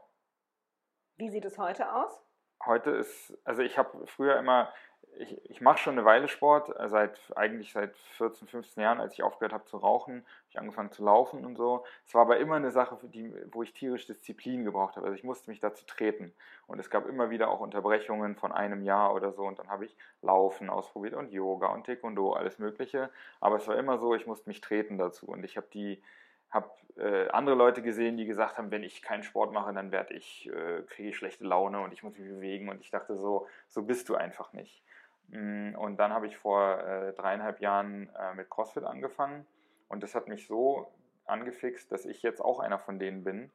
Wie 1.16 1.30
sieht 1.30 1.44
es 1.44 1.58
heute 1.58 1.92
aus? 1.92 2.22
Heute 2.64 2.90
ist, 2.90 3.36
also 3.44 3.62
ich 3.62 3.78
habe 3.78 4.06
früher 4.06 4.36
immer, 4.38 4.72
ich, 5.16 5.50
ich 5.50 5.60
mache 5.60 5.78
schon 5.78 5.94
eine 5.94 6.04
Weile 6.04 6.28
Sport, 6.28 6.74
äh, 6.78 6.88
seit 6.88 7.20
eigentlich 7.36 7.72
seit 7.72 7.96
14, 8.16 8.48
15 8.48 8.82
Jahren, 8.82 9.00
als 9.00 9.14
ich 9.14 9.22
aufgehört 9.22 9.52
habe 9.52 9.64
zu 9.64 9.76
rauchen, 9.76 10.24
ich 10.50 10.58
angefangen 10.58 10.90
zu 10.90 11.04
laufen 11.04 11.44
und 11.44 11.56
so. 11.56 11.84
Es 12.06 12.14
war 12.14 12.22
aber 12.22 12.38
immer 12.38 12.56
eine 12.56 12.70
Sache, 12.70 12.98
die, 13.02 13.32
wo 13.52 13.62
ich 13.62 13.72
tierisch 13.72 14.06
Disziplin 14.06 14.64
gebraucht 14.64 14.96
habe. 14.96 15.06
Also 15.06 15.16
ich 15.16 15.24
musste 15.24 15.50
mich 15.50 15.60
dazu 15.60 15.84
treten. 15.86 16.32
Und 16.66 16.78
es 16.78 16.90
gab 16.90 17.06
immer 17.06 17.30
wieder 17.30 17.50
auch 17.50 17.60
Unterbrechungen 17.60 18.36
von 18.36 18.52
einem 18.52 18.82
Jahr 18.82 19.14
oder 19.14 19.32
so. 19.32 19.42
Und 19.44 19.58
dann 19.58 19.68
habe 19.68 19.84
ich 19.84 19.96
Laufen 20.22 20.68
ausprobiert 20.70 21.14
und 21.14 21.32
Yoga 21.32 21.68
und 21.68 21.86
Taekwondo, 21.86 22.32
alles 22.32 22.58
Mögliche. 22.58 23.10
Aber 23.40 23.56
es 23.56 23.66
war 23.68 23.76
immer 23.76 23.98
so, 23.98 24.14
ich 24.14 24.26
musste 24.26 24.48
mich 24.48 24.60
treten 24.60 24.98
dazu. 24.98 25.26
Und 25.26 25.44
ich 25.44 25.56
habe 25.56 25.68
die 25.72 26.02
habe 26.50 26.70
äh, 26.96 27.28
andere 27.28 27.56
Leute 27.56 27.82
gesehen, 27.82 28.16
die 28.16 28.26
gesagt 28.26 28.58
haben, 28.58 28.70
wenn 28.70 28.82
ich 28.82 29.02
keinen 29.02 29.22
Sport 29.22 29.52
mache, 29.52 29.72
dann 29.72 29.92
werde 29.92 30.14
ich, 30.14 30.48
äh, 30.48 30.82
kriege 30.82 31.10
ich 31.10 31.16
schlechte 31.16 31.44
Laune 31.44 31.80
und 31.80 31.92
ich 31.92 32.02
muss 32.02 32.18
mich 32.18 32.28
bewegen. 32.28 32.68
Und 32.68 32.80
ich 32.80 32.90
dachte 32.90 33.16
so, 33.16 33.46
so 33.68 33.82
bist 33.82 34.08
du 34.08 34.14
einfach 34.14 34.52
nicht. 34.52 34.82
Mm, 35.28 35.74
und 35.74 35.98
dann 35.98 36.12
habe 36.12 36.26
ich 36.26 36.36
vor 36.36 36.80
äh, 36.80 37.12
dreieinhalb 37.12 37.60
Jahren 37.60 38.10
äh, 38.18 38.34
mit 38.34 38.50
CrossFit 38.50 38.84
angefangen 38.84 39.46
und 39.88 40.02
das 40.02 40.14
hat 40.14 40.28
mich 40.28 40.46
so 40.46 40.92
angefixt, 41.26 41.92
dass 41.92 42.06
ich 42.06 42.22
jetzt 42.22 42.40
auch 42.40 42.60
einer 42.60 42.78
von 42.78 42.98
denen 42.98 43.24
bin, 43.24 43.50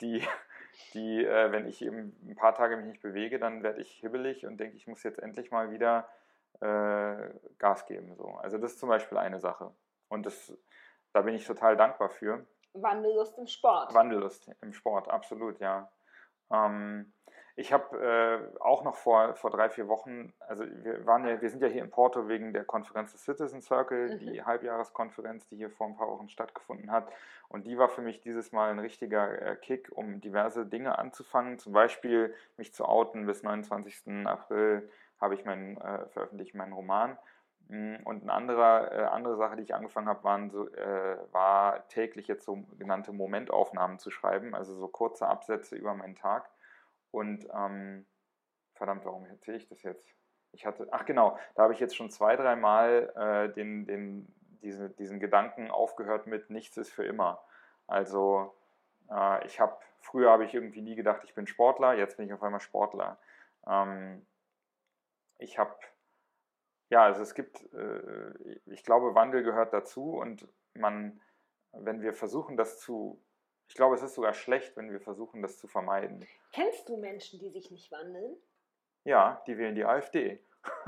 die, 0.00 0.22
die 0.94 1.24
äh, 1.24 1.52
wenn 1.52 1.66
ich 1.66 1.82
eben 1.82 2.16
ein 2.26 2.36
paar 2.36 2.54
Tage 2.54 2.76
mich 2.76 2.86
nicht 2.86 3.02
bewege, 3.02 3.38
dann 3.38 3.62
werde 3.62 3.80
ich 3.80 3.90
hibbelig 4.00 4.46
und 4.46 4.58
denke, 4.58 4.76
ich 4.76 4.86
muss 4.86 5.02
jetzt 5.02 5.18
endlich 5.18 5.50
mal 5.50 5.70
wieder 5.70 6.08
äh, 6.60 7.30
Gas 7.58 7.86
geben. 7.86 8.14
So. 8.16 8.34
Also 8.42 8.58
das 8.58 8.72
ist 8.72 8.80
zum 8.80 8.88
Beispiel 8.88 9.18
eine 9.18 9.40
Sache. 9.40 9.72
Und 10.08 10.26
das, 10.26 10.52
da 11.14 11.22
bin 11.22 11.34
ich 11.34 11.46
total 11.46 11.76
dankbar 11.76 12.10
für. 12.10 12.44
Wandellust 12.74 13.38
im 13.38 13.46
Sport. 13.46 13.94
Wandellust 13.94 14.50
im 14.60 14.72
Sport, 14.72 15.08
absolut, 15.08 15.60
ja. 15.60 15.88
Ähm, 16.50 17.12
ich 17.56 17.72
habe 17.72 17.96
äh, 17.96 18.60
auch 18.60 18.82
noch 18.82 18.96
vor, 18.96 19.36
vor 19.36 19.50
drei, 19.50 19.70
vier 19.70 19.86
Wochen, 19.86 20.32
also 20.40 20.64
wir 20.64 21.06
waren 21.06 21.24
ja, 21.24 21.40
wir 21.40 21.48
sind 21.50 21.62
ja 21.62 21.68
hier 21.68 21.84
in 21.84 21.90
Porto 21.90 22.26
wegen 22.26 22.52
der 22.52 22.64
Konferenz 22.64 23.12
des 23.12 23.24
Citizen 23.24 23.62
Circle, 23.62 24.14
mhm. 24.14 24.18
die 24.18 24.42
Halbjahreskonferenz, 24.42 25.46
die 25.46 25.56
hier 25.56 25.70
vor 25.70 25.86
ein 25.86 25.96
paar 25.96 26.08
Wochen 26.08 26.28
stattgefunden 26.28 26.90
hat. 26.90 27.06
Und 27.48 27.68
die 27.68 27.78
war 27.78 27.88
für 27.88 28.02
mich 28.02 28.20
dieses 28.20 28.50
Mal 28.50 28.70
ein 28.70 28.80
richtiger 28.80 29.40
äh, 29.40 29.54
Kick, 29.54 29.92
um 29.92 30.20
diverse 30.20 30.66
Dinge 30.66 30.98
anzufangen. 30.98 31.60
Zum 31.60 31.72
Beispiel 31.72 32.34
mich 32.56 32.74
zu 32.74 32.86
outen. 32.86 33.26
Bis 33.26 33.44
29. 33.44 34.26
April 34.26 34.90
habe 35.20 35.34
ich 35.34 35.44
meinen, 35.44 35.76
äh, 35.76 36.06
veröffentlicht 36.08 36.56
meinen 36.56 36.72
Roman. 36.72 37.16
Mm, 37.68 37.96
und 38.04 38.22
eine 38.22 38.32
andere, 38.32 38.90
äh, 38.92 39.04
andere 39.04 39.36
Sache, 39.36 39.56
die 39.56 39.62
ich 39.62 39.74
angefangen 39.74 40.08
habe, 40.08 40.24
waren 40.24 40.50
so, 40.50 40.68
äh, 40.74 41.18
war 41.32 41.86
täglich 41.88 42.26
jetzt 42.28 42.44
so 42.44 42.56
genannte 42.78 43.12
Momentaufnahmen 43.12 43.98
zu 43.98 44.10
schreiben, 44.10 44.54
also 44.54 44.74
so 44.74 44.88
kurze 44.88 45.26
Absätze 45.26 45.76
über 45.76 45.94
meinen 45.94 46.14
Tag. 46.14 46.50
Und 47.10 47.46
ähm, 47.54 48.06
verdammt, 48.74 49.04
warum 49.04 49.26
erzähle 49.26 49.56
ich 49.56 49.68
das 49.68 49.82
jetzt? 49.82 50.14
Ich 50.52 50.66
hatte, 50.66 50.88
ach 50.90 51.04
genau, 51.04 51.38
da 51.54 51.64
habe 51.64 51.72
ich 51.72 51.80
jetzt 51.80 51.96
schon 51.96 52.10
zwei, 52.10 52.36
dreimal 52.36 53.12
äh, 53.16 53.54
den, 53.54 53.86
den, 53.86 54.32
diese, 54.62 54.90
diesen 54.90 55.20
Gedanken 55.20 55.70
aufgehört 55.70 56.26
mit 56.26 56.50
nichts 56.50 56.76
ist 56.76 56.92
für 56.92 57.04
immer. 57.04 57.42
Also 57.86 58.54
äh, 59.10 59.46
ich 59.46 59.60
habe, 59.60 59.76
früher 60.00 60.30
habe 60.30 60.44
ich 60.44 60.54
irgendwie 60.54 60.82
nie 60.82 60.94
gedacht, 60.94 61.22
ich 61.24 61.34
bin 61.34 61.46
Sportler, 61.46 61.94
jetzt 61.94 62.16
bin 62.16 62.26
ich 62.26 62.32
auf 62.32 62.42
einmal 62.42 62.60
Sportler. 62.60 63.18
Ähm, 63.66 64.24
ich 65.38 65.58
habe, 65.58 65.74
ja, 66.90 67.04
also 67.04 67.22
es 67.22 67.34
gibt, 67.34 67.62
äh, 67.72 68.58
ich 68.66 68.84
glaube, 68.84 69.14
Wandel 69.14 69.42
gehört 69.42 69.72
dazu 69.72 70.16
und 70.16 70.46
man, 70.74 71.20
wenn 71.72 72.02
wir 72.02 72.14
versuchen, 72.14 72.56
das 72.56 72.78
zu 72.78 73.20
ich 73.68 73.74
glaube, 73.74 73.94
es 73.94 74.02
ist 74.02 74.14
sogar 74.14 74.34
schlecht, 74.34 74.76
wenn 74.76 74.90
wir 74.90 75.00
versuchen, 75.00 75.42
das 75.42 75.58
zu 75.58 75.68
vermeiden. 75.68 76.26
Kennst 76.52 76.88
du 76.88 76.96
Menschen, 76.96 77.38
die 77.40 77.50
sich 77.50 77.70
nicht 77.70 77.90
wandeln? 77.90 78.36
Ja, 79.04 79.42
die 79.46 79.58
wählen 79.58 79.74
die 79.74 79.84
AfD. 79.84 80.38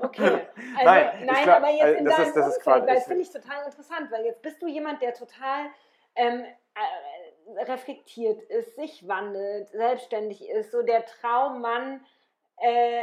okay. 0.00 0.48
Also, 0.76 0.84
nein, 0.84 1.24
nein 1.24 1.44
glaub, 1.44 1.56
aber 1.56 1.70
jetzt 1.70 1.84
äh, 1.84 1.98
in 1.98 2.04
das 2.04 2.16
deinem 2.16 2.26
ist, 2.28 2.36
das 2.36 2.56
Umfeld, 2.56 2.86
weil 2.86 2.94
das 2.94 3.04
finde 3.04 3.22
ich 3.22 3.30
total 3.30 3.64
interessant, 3.64 4.10
weil 4.10 4.24
jetzt 4.24 4.42
bist 4.42 4.60
du 4.60 4.66
jemand, 4.66 5.00
der 5.02 5.14
total 5.14 5.66
ähm, 6.16 6.44
äh, 6.44 7.62
reflektiert 7.64 8.42
ist, 8.42 8.74
sich 8.74 9.06
wandelt, 9.06 9.68
selbstständig 9.68 10.48
ist, 10.48 10.72
so 10.72 10.82
der 10.82 11.04
Traummann, 11.04 12.04
äh, 12.56 13.02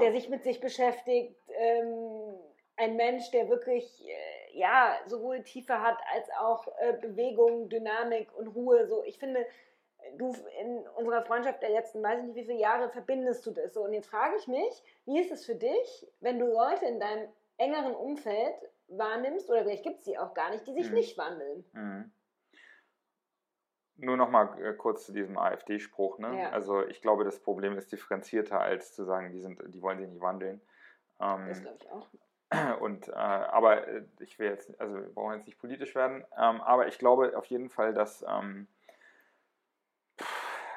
der 0.00 0.12
sich 0.12 0.28
mit 0.28 0.44
sich 0.44 0.60
beschäftigt, 0.60 1.36
ähm, 1.58 2.34
ein 2.76 2.96
Mensch, 2.96 3.30
der 3.32 3.48
wirklich 3.48 4.06
äh, 4.08 4.58
ja, 4.58 4.96
sowohl 5.06 5.42
Tiefe 5.42 5.80
hat 5.80 5.98
als 6.14 6.28
auch 6.38 6.68
äh, 6.78 6.92
Bewegung, 6.94 7.68
Dynamik 7.68 8.34
und 8.36 8.48
Ruhe. 8.48 8.86
So, 8.86 9.02
ich 9.04 9.18
finde, 9.18 9.44
du 10.16 10.34
in 10.60 10.86
unserer 10.96 11.22
Freundschaft 11.22 11.62
der 11.62 11.70
letzten, 11.70 12.02
weiß 12.02 12.20
ich 12.20 12.26
nicht 12.26 12.36
wie 12.36 12.44
viele 12.44 12.58
Jahre, 12.58 12.88
verbindest 12.90 13.44
du 13.46 13.50
das 13.50 13.74
so. 13.74 13.82
Und 13.82 13.92
jetzt 13.92 14.08
frage 14.08 14.36
ich 14.38 14.46
mich, 14.46 14.82
wie 15.06 15.20
ist 15.20 15.32
es 15.32 15.44
für 15.44 15.56
dich, 15.56 16.06
wenn 16.20 16.38
du 16.38 16.46
Leute 16.46 16.86
in 16.86 17.00
deinem 17.00 17.28
engeren 17.56 17.94
Umfeld 17.94 18.54
wahrnimmst, 18.88 19.50
oder 19.50 19.64
vielleicht 19.64 19.82
gibt 19.82 19.98
es 19.98 20.04
sie 20.04 20.16
auch 20.16 20.34
gar 20.34 20.50
nicht, 20.50 20.66
die 20.66 20.72
sich 20.72 20.88
mhm. 20.88 20.94
nicht 20.94 21.18
wandeln? 21.18 21.64
Mhm. 21.72 22.12
Nur 24.00 24.16
noch 24.16 24.30
mal 24.30 24.56
äh, 24.62 24.74
kurz 24.74 25.06
zu 25.06 25.12
diesem 25.12 25.36
AfD-Spruch. 25.36 26.18
Ne? 26.18 26.40
Ja. 26.40 26.50
Also 26.50 26.86
ich 26.86 27.02
glaube, 27.02 27.24
das 27.24 27.40
Problem 27.40 27.76
ist 27.76 27.90
differenzierter, 27.90 28.60
als 28.60 28.94
zu 28.94 29.04
sagen, 29.04 29.32
die, 29.32 29.40
sind, 29.40 29.60
die 29.66 29.82
wollen 29.82 29.98
sich 29.98 30.08
nicht 30.08 30.20
wandeln. 30.20 30.60
Ähm, 31.20 31.48
das 31.48 31.60
glaube 31.60 31.76
ich 31.80 31.90
auch. 31.90 32.08
Und, 32.80 33.08
äh, 33.08 33.12
aber 33.12 33.88
äh, 33.88 34.04
ich 34.20 34.38
will 34.38 34.48
jetzt, 34.48 34.80
also 34.80 34.94
wir 34.94 35.12
brauchen 35.12 35.34
jetzt 35.34 35.46
nicht 35.46 35.58
politisch 35.58 35.94
werden, 35.94 36.24
ähm, 36.36 36.60
aber 36.60 36.86
ich 36.86 36.98
glaube 36.98 37.36
auf 37.36 37.46
jeden 37.46 37.68
Fall, 37.68 37.92
dass, 37.92 38.24
ähm, 38.28 38.68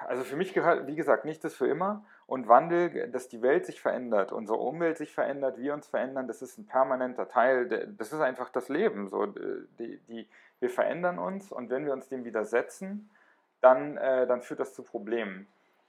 also 0.08 0.24
für 0.24 0.36
mich 0.36 0.54
gehört, 0.54 0.88
wie 0.88 0.96
gesagt, 0.96 1.24
nicht 1.24 1.44
das 1.44 1.54
für 1.54 1.68
immer 1.68 2.04
und 2.32 2.48
Wandel, 2.48 3.10
dass 3.10 3.28
die 3.28 3.42
Welt 3.42 3.66
sich 3.66 3.82
verändert, 3.82 4.32
unsere 4.32 4.58
Umwelt 4.58 4.98
sich 4.98 5.14
verändert, 5.14 5.58
wir 5.58 5.74
uns 5.74 5.90
verändern, 5.90 6.30
das 6.30 6.42
ist 6.42 6.58
ein 6.58 6.66
permanenter 6.66 7.28
Teil, 7.28 7.68
das 7.98 8.14
ist 8.14 8.22
einfach 8.22 8.48
das 8.48 8.70
Leben. 8.70 9.10
So, 9.10 9.26
die, 9.26 10.00
die, 10.08 10.30
wir 10.62 10.70
verändern 10.70 11.20
uns 11.20 11.52
und 11.52 11.70
wenn 11.70 11.86
wir 11.86 11.92
uns 11.92 12.08
dem 12.08 12.24
widersetzen, 12.24 13.10
dann, 13.60 13.98
äh, 13.98 14.26
dann 14.28 14.42
führt 14.44 14.62
das 14.62 14.74
zu 14.74 14.82
Problemen. 14.82 15.46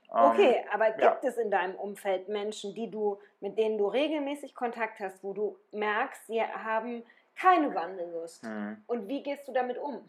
Okay, 0.09 0.57
ähm, 0.57 0.65
aber 0.73 0.87
gibt 0.91 1.23
ja. 1.23 1.29
es 1.29 1.39
in 1.39 1.53
deinem 1.53 1.77
Umfeld 1.77 2.29
Menschen, 2.29 2.75
die 2.75 2.91
du, 2.91 3.21
mit 3.39 3.57
denen 3.57 3.79
du 3.79 3.87
regelmäßig 3.87 4.57
Kontakt 4.57 4.99
hast, 4.99 5.23
wo 5.23 5.35
du 5.35 5.57
merkst, 5.71 6.27
sie 6.27 6.43
haben 6.43 7.05
keine 7.37 7.73
Wandellust? 7.73 8.43
Mhm. 8.43 8.83
Und 8.89 9.07
wie 9.07 9.23
gehst 9.23 9.47
du 9.47 9.53
damit 9.53 9.79
um? 9.79 10.09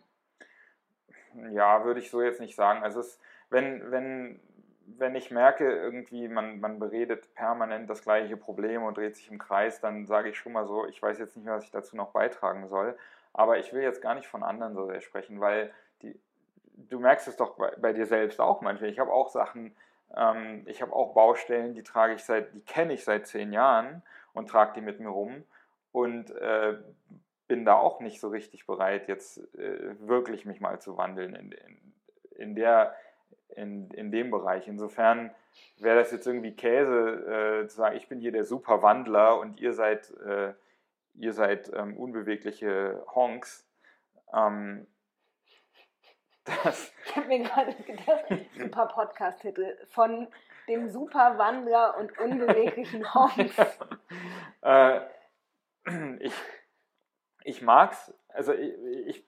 Ja, 1.52 1.86
würde 1.86 2.00
ich 2.00 2.10
so 2.10 2.24
jetzt 2.24 2.41
nicht 2.41 2.56
sagen. 2.56 2.82
Also 2.82 3.02
es, 3.02 3.19
wenn, 3.52 3.91
wenn, 3.91 4.39
wenn 4.86 5.15
ich 5.15 5.32
merke, 5.32 5.72
irgendwie 5.72 6.28
man, 6.28 6.60
man 6.60 6.80
beredet 6.80 7.34
permanent 7.36 7.89
das 7.89 8.02
gleiche 8.02 8.38
Problem 8.38 8.84
und 8.84 8.98
dreht 8.98 9.15
sich 9.15 9.32
im 9.32 9.38
Kreis, 9.38 9.80
dann 9.82 10.06
sage 10.06 10.30
ich 10.30 10.38
schon 10.38 10.54
mal 10.54 10.65
so, 10.65 10.86
ich 10.88 11.02
weiß 11.02 11.19
jetzt 11.19 11.36
nicht 11.36 11.46
mehr, 11.46 11.56
was 11.56 11.65
ich 11.65 11.72
dazu 11.72 11.96
noch 11.96 12.12
beitragen 12.12 12.67
soll. 12.67 12.98
Aber 13.34 13.58
ich 13.58 13.74
will 13.74 13.82
jetzt 13.82 14.02
gar 14.02 14.15
nicht 14.15 14.28
von 14.28 14.43
anderen 14.43 14.76
so 14.76 14.86
sehr 14.86 15.02
sprechen, 15.02 15.39
weil 15.39 15.72
die, 16.02 16.19
du 16.89 17.00
merkst 17.00 17.28
es 17.28 17.38
doch 17.38 17.56
bei, 17.56 17.72
bei 17.78 17.93
dir 17.93 18.06
selbst 18.06 18.39
auch 18.39 18.62
manchmal. 18.62 18.89
Ich 18.89 19.00
habe 19.00 19.12
auch 19.12 19.30
Sachen, 19.30 19.76
ähm, 20.15 20.63
ich 20.67 20.82
habe 20.82 20.93
auch 20.93 21.13
Baustellen, 21.13 21.74
die 21.74 21.84
trage 21.84 22.13
ich 22.13 22.24
seit, 22.24 22.54
die 22.54 22.62
kenne 22.62 22.93
ich 22.93 23.04
seit 23.04 23.28
zehn 23.28 23.52
Jahren 23.52 24.04
und 24.34 24.50
trage 24.50 24.74
die 24.76 24.82
mit 24.82 25.00
mir 25.00 25.10
rum 25.10 25.43
und 25.91 26.32
äh, 26.32 26.78
bin 27.48 27.65
da 27.65 27.76
auch 27.76 28.00
nicht 28.00 28.19
so 28.19 28.30
richtig 28.30 28.65
bereit, 28.65 29.08
jetzt 29.08 29.38
äh, 29.56 29.96
wirklich 30.00 30.46
mich 30.46 30.60
mal 30.60 30.80
zu 30.80 30.98
wandeln 30.98 31.36
in, 31.36 31.52
in, 31.52 31.93
in, 32.36 32.56
der, 32.56 32.96
in, 33.55 33.89
in 33.91 34.11
dem 34.11 34.31
Bereich. 34.31 34.67
Insofern 34.67 35.33
wäre 35.77 35.99
das 35.99 36.11
jetzt 36.11 36.27
irgendwie 36.27 36.55
Käse, 36.55 37.63
äh, 37.63 37.67
zu 37.67 37.77
sagen, 37.77 37.95
ich 37.95 38.07
bin 38.07 38.19
hier 38.19 38.31
der 38.31 38.45
Superwandler 38.45 39.39
und 39.39 39.59
ihr 39.59 39.73
seid, 39.73 40.11
äh, 40.25 40.53
ihr 41.15 41.33
seid 41.33 41.71
ähm, 41.73 41.97
unbewegliche 41.97 43.03
Honks. 43.13 43.67
Ähm, 44.33 44.87
das 46.63 46.93
ich 47.05 47.15
habe 47.15 47.27
mir 47.27 47.43
gerade 47.43 47.73
gedacht, 47.83 48.25
ein 48.29 48.71
paar 48.71 48.87
Podcast-Titel 48.87 49.77
von 49.89 50.27
dem 50.67 50.89
Superwandler 50.89 51.97
und 51.97 52.17
unbeweglichen 52.19 53.13
Honks. 53.13 53.55
äh, 54.61 55.01
ich, 56.19 56.33
ich 57.43 57.61
mag's. 57.61 58.13
Also 58.34 58.54
ich, 58.54 58.74
ich, 59.06 59.26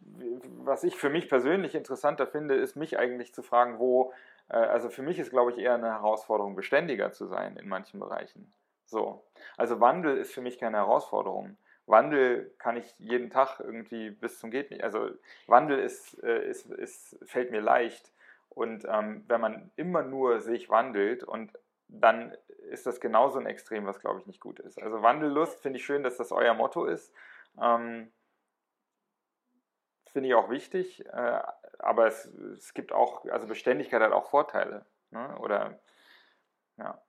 was 0.63 0.83
ich 0.83 0.95
für 0.95 1.09
mich 1.09 1.29
persönlich 1.29 1.75
interessanter 1.75 2.27
finde, 2.27 2.55
ist 2.55 2.75
mich 2.75 2.97
eigentlich 2.97 3.33
zu 3.33 3.43
fragen, 3.43 3.79
wo, 3.79 4.13
äh, 4.49 4.55
also 4.55 4.89
für 4.89 5.03
mich 5.03 5.19
ist, 5.19 5.31
glaube 5.31 5.51
ich, 5.51 5.57
eher 5.57 5.75
eine 5.75 5.91
Herausforderung, 5.91 6.55
beständiger 6.55 7.11
zu 7.11 7.27
sein 7.27 7.57
in 7.57 7.67
manchen 7.67 7.99
Bereichen. 7.99 8.51
So. 8.85 9.23
Also 9.57 9.79
Wandel 9.79 10.17
ist 10.17 10.33
für 10.33 10.41
mich 10.41 10.59
keine 10.59 10.77
Herausforderung. 10.77 11.57
Wandel 11.87 12.51
kann 12.57 12.77
ich 12.77 12.95
jeden 12.97 13.29
Tag 13.29 13.59
irgendwie 13.59 14.09
bis 14.09 14.39
zum 14.39 14.49
geht 14.49 14.71
nicht. 14.71 14.83
Also 14.83 15.09
Wandel 15.47 15.79
ist, 15.79 16.21
äh, 16.23 16.47
ist, 16.47 16.71
ist, 16.71 17.17
fällt 17.25 17.51
mir 17.51 17.61
leicht. 17.61 18.11
Und 18.49 18.85
ähm, 18.89 19.23
wenn 19.27 19.41
man 19.41 19.71
immer 19.75 20.01
nur 20.01 20.39
sich 20.39 20.69
wandelt 20.69 21.23
und 21.23 21.51
dann 21.87 22.35
ist 22.71 22.85
das 22.87 22.99
genauso 22.99 23.39
ein 23.39 23.45
Extrem, 23.45 23.85
was 23.85 23.99
glaube 23.99 24.19
ich 24.19 24.25
nicht 24.25 24.39
gut 24.39 24.59
ist. 24.59 24.81
Also 24.81 25.01
Wandellust 25.01 25.61
finde 25.61 25.77
ich 25.77 25.85
schön, 25.85 26.03
dass 26.03 26.17
das 26.17 26.31
euer 26.31 26.53
Motto 26.53 26.85
ist. 26.85 27.13
Ähm, 27.61 28.11
finde 30.15 30.29
ich 30.29 30.35
auch 30.35 30.49
wichtig, 30.49 31.05
äh, 31.05 31.41
aber 31.79 32.07
es, 32.07 32.25
es 32.53 32.73
gibt 32.73 32.93
auch, 32.93 33.25
also 33.25 33.47
Beständigkeit 33.47 34.01
hat 34.01 34.13
auch 34.13 34.29
Vorteile. 34.29 34.85
Ne? 35.11 35.37
Oder 35.41 35.77
ja. 36.77 37.03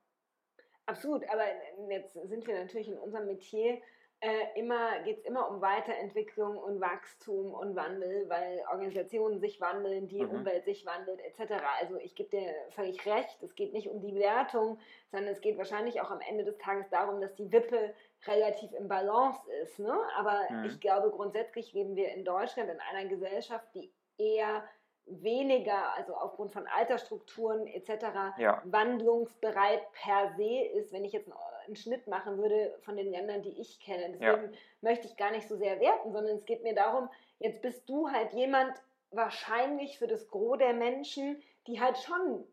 Absolut, 0.85 1.23
aber 1.29 1.43
jetzt 1.89 2.11
sind 2.11 2.45
wir 2.45 2.59
natürlich 2.59 2.89
in 2.89 2.97
unserem 2.97 3.27
Metier 3.27 3.81
äh, 4.19 4.59
immer 4.59 4.99
geht 5.03 5.19
es 5.19 5.25
immer 5.25 5.47
um 5.49 5.61
Weiterentwicklung 5.61 6.57
und 6.57 6.81
Wachstum 6.81 7.53
und 7.53 7.75
Wandel, 7.75 8.27
weil 8.29 8.63
Organisationen 8.71 9.39
sich 9.39 9.61
wandeln, 9.61 10.07
die 10.07 10.23
mhm. 10.23 10.31
Umwelt 10.31 10.65
sich 10.65 10.87
wandelt, 10.87 11.21
etc. 11.21 11.61
Also 11.79 11.97
ich 11.97 12.15
gebe 12.15 12.29
dir 12.29 12.51
völlig 12.71 13.05
recht, 13.05 13.43
es 13.43 13.53
geht 13.53 13.73
nicht 13.73 13.89
um 13.89 14.01
die 14.01 14.15
Wertung, 14.15 14.79
sondern 15.11 15.31
es 15.31 15.41
geht 15.41 15.57
wahrscheinlich 15.59 16.01
auch 16.01 16.09
am 16.09 16.19
Ende 16.27 16.43
des 16.43 16.57
Tages 16.57 16.89
darum, 16.89 17.21
dass 17.21 17.35
die 17.35 17.51
Wippe 17.51 17.93
relativ 18.25 18.71
im 18.73 18.87
Balance 18.87 19.39
ist. 19.61 19.79
Ne? 19.79 19.93
Aber 20.17 20.47
mhm. 20.49 20.65
ich 20.65 20.79
glaube, 20.79 21.11
grundsätzlich 21.11 21.73
leben 21.73 21.95
wir 21.95 22.13
in 22.13 22.25
Deutschland 22.25 22.69
in 22.69 22.79
einer 22.79 23.07
Gesellschaft, 23.07 23.67
die 23.73 23.91
eher 24.17 24.63
weniger, 25.05 25.93
also 25.95 26.15
aufgrund 26.15 26.51
von 26.51 26.67
Altersstrukturen 26.67 27.67
etc., 27.67 28.37
ja. 28.37 28.61
wandlungsbereit 28.65 29.81
per 29.93 30.33
se 30.35 30.65
ist. 30.73 30.91
Wenn 30.91 31.05
ich 31.05 31.13
jetzt 31.13 31.29
einen 31.65 31.75
Schnitt 31.75 32.07
machen 32.07 32.37
würde 32.37 32.77
von 32.81 32.97
den 32.97 33.11
Ländern, 33.11 33.41
die 33.41 33.59
ich 33.59 33.79
kenne. 33.79 34.09
Deswegen 34.13 34.53
ja. 34.53 34.59
möchte 34.81 35.07
ich 35.07 35.17
gar 35.17 35.31
nicht 35.31 35.47
so 35.47 35.55
sehr 35.55 35.79
werten, 35.79 36.11
sondern 36.11 36.37
es 36.37 36.45
geht 36.45 36.63
mir 36.63 36.75
darum, 36.75 37.09
jetzt 37.39 37.61
bist 37.61 37.87
du 37.89 38.09
halt 38.09 38.33
jemand 38.33 38.73
wahrscheinlich 39.11 39.97
für 39.97 40.07
das 40.07 40.27
Gros 40.27 40.57
der 40.57 40.73
Menschen, 40.73 41.41
die 41.67 41.79
halt 41.79 41.97
schon 41.97 42.45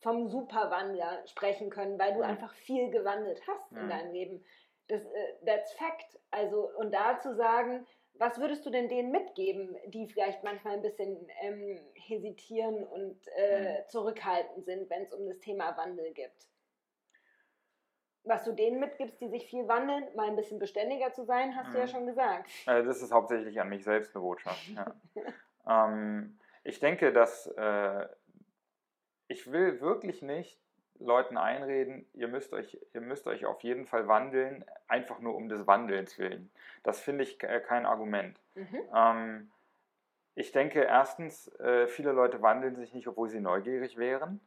vom 0.00 0.28
Superwandler 0.28 1.26
sprechen 1.26 1.70
können, 1.70 1.98
weil 1.98 2.12
du 2.12 2.18
mhm. 2.18 2.24
einfach 2.24 2.52
viel 2.54 2.90
gewandelt 2.90 3.40
hast 3.46 3.72
mhm. 3.72 3.78
in 3.78 3.88
deinem 3.88 4.12
Leben. 4.12 4.44
Das, 4.88 5.02
äh, 5.02 5.46
that's 5.46 5.72
fact. 5.74 6.18
Also, 6.30 6.70
und 6.76 6.92
da 6.92 7.18
zu 7.18 7.34
sagen, 7.34 7.86
was 8.16 8.38
würdest 8.38 8.64
du 8.64 8.70
denn 8.70 8.88
denen 8.88 9.10
mitgeben, 9.10 9.76
die 9.86 10.06
vielleicht 10.06 10.44
manchmal 10.44 10.74
ein 10.74 10.82
bisschen 10.82 11.26
ähm, 11.40 11.80
hesitieren 11.94 12.84
und 12.84 13.18
äh, 13.36 13.80
mhm. 13.80 13.88
zurückhaltend 13.88 14.64
sind, 14.64 14.88
wenn 14.88 15.02
es 15.02 15.12
um 15.12 15.26
das 15.26 15.40
Thema 15.40 15.76
Wandel 15.76 16.12
geht? 16.12 16.32
Was 18.22 18.44
du 18.44 18.52
denen 18.52 18.80
mitgibst, 18.80 19.20
die 19.20 19.28
sich 19.28 19.46
viel 19.46 19.68
wandeln, 19.68 20.04
mal 20.14 20.28
ein 20.28 20.36
bisschen 20.36 20.58
beständiger 20.58 21.12
zu 21.12 21.24
sein, 21.24 21.56
hast 21.56 21.68
mhm. 21.68 21.72
du 21.72 21.78
ja 21.78 21.84
mhm. 21.86 21.90
schon 21.90 22.06
gesagt. 22.06 22.50
Also 22.66 22.88
das 22.88 23.02
ist 23.02 23.12
hauptsächlich 23.12 23.60
an 23.60 23.68
mich 23.68 23.84
selbst 23.84 24.14
eine 24.14 24.22
Botschaft. 24.22 24.68
Ja. 24.68 24.94
ähm, 25.88 26.38
ich 26.62 26.78
denke, 26.78 27.12
dass 27.12 27.46
äh, 27.48 28.06
ich 29.28 29.50
will 29.50 29.80
wirklich 29.80 30.22
nicht 30.22 30.63
Leuten 30.98 31.36
einreden, 31.36 32.06
ihr 32.14 32.28
müsst 32.28 32.52
euch, 32.52 32.78
ihr 32.92 33.00
müsst 33.00 33.26
euch 33.26 33.46
auf 33.46 33.62
jeden 33.62 33.86
Fall 33.86 34.08
wandeln, 34.08 34.64
einfach 34.88 35.18
nur 35.18 35.34
um 35.34 35.48
des 35.48 35.66
Wandelns 35.66 36.18
willen. 36.18 36.50
Das 36.82 37.00
finde 37.00 37.24
ich 37.24 37.38
kein 37.38 37.86
Argument. 37.86 38.38
Mhm. 38.54 38.80
Ähm, 38.94 39.50
ich 40.34 40.52
denke 40.52 40.82
erstens, 40.82 41.48
äh, 41.60 41.86
viele 41.86 42.12
Leute 42.12 42.42
wandeln 42.42 42.76
sich 42.76 42.94
nicht, 42.94 43.06
obwohl 43.08 43.28
sie 43.28 43.40
neugierig 43.40 43.96
wären. 43.96 44.40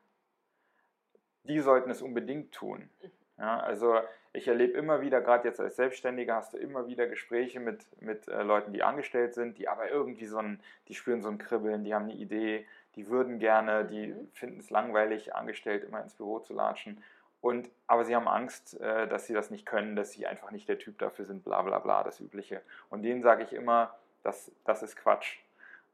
Die 1.44 1.60
sollten 1.60 1.90
es 1.90 2.02
unbedingt 2.02 2.54
tun. 2.54 2.90
Mhm. 3.02 3.12
Ja, 3.40 3.60
also 3.60 4.00
ich 4.34 4.48
erlebe 4.48 4.78
immer 4.78 5.02
wieder, 5.02 5.22
gerade 5.22 5.48
jetzt 5.48 5.60
als 5.60 5.76
Selbstständiger, 5.76 6.36
hast 6.36 6.54
du 6.54 6.58
immer 6.58 6.88
wieder 6.88 7.08
Gespräche 7.08 7.60
mit, 7.60 7.86
mit 8.02 8.28
äh, 8.28 8.42
Leuten, 8.42 8.74
die 8.74 8.84
angestellt 8.84 9.34
sind, 9.36 9.58
die 9.58 9.68
aber 9.68 9.90
irgendwie 9.90 10.26
so 10.26 10.38
ein, 10.38 10.60
die 10.88 10.96
spüren 10.96 11.22
so 11.22 11.30
ein 11.30 11.38
Kribbeln, 11.38 11.84
die 11.84 11.94
haben 11.94 12.06
eine 12.06 12.16
Idee, 12.16 12.66
die 12.98 13.08
würden 13.08 13.40
gerne, 13.40 13.86
die 13.86 14.08
mhm. 14.08 14.30
finden 14.34 14.60
es 14.60 14.70
langweilig, 14.70 15.34
angestellt 15.36 15.84
immer 15.84 16.02
ins 16.02 16.16
Büro 16.16 16.40
zu 16.40 16.54
latschen. 16.54 17.02
Und, 17.40 17.70
aber 17.86 18.04
sie 18.04 18.16
haben 18.16 18.28
Angst, 18.28 18.80
äh, 18.82 19.08
dass 19.08 19.28
sie 19.28 19.34
das 19.34 19.52
nicht 19.52 19.66
können, 19.66 19.96
dass 19.96 20.12
sie 20.12 20.26
einfach 20.26 20.52
nicht 20.52 20.68
der 20.68 20.80
Typ 20.80 20.98
dafür 20.98 21.24
sind, 21.24 21.46
bla 21.46 21.62
bla 21.62 21.80
bla, 21.80 22.04
das 22.04 22.20
Übliche. 22.20 22.62
Und 22.90 23.04
denen 23.04 23.22
sage 23.22 23.44
ich 23.44 23.54
immer, 23.54 23.96
das, 24.24 24.52
das 24.66 24.82
ist 24.84 24.98
Quatsch. 24.98 25.38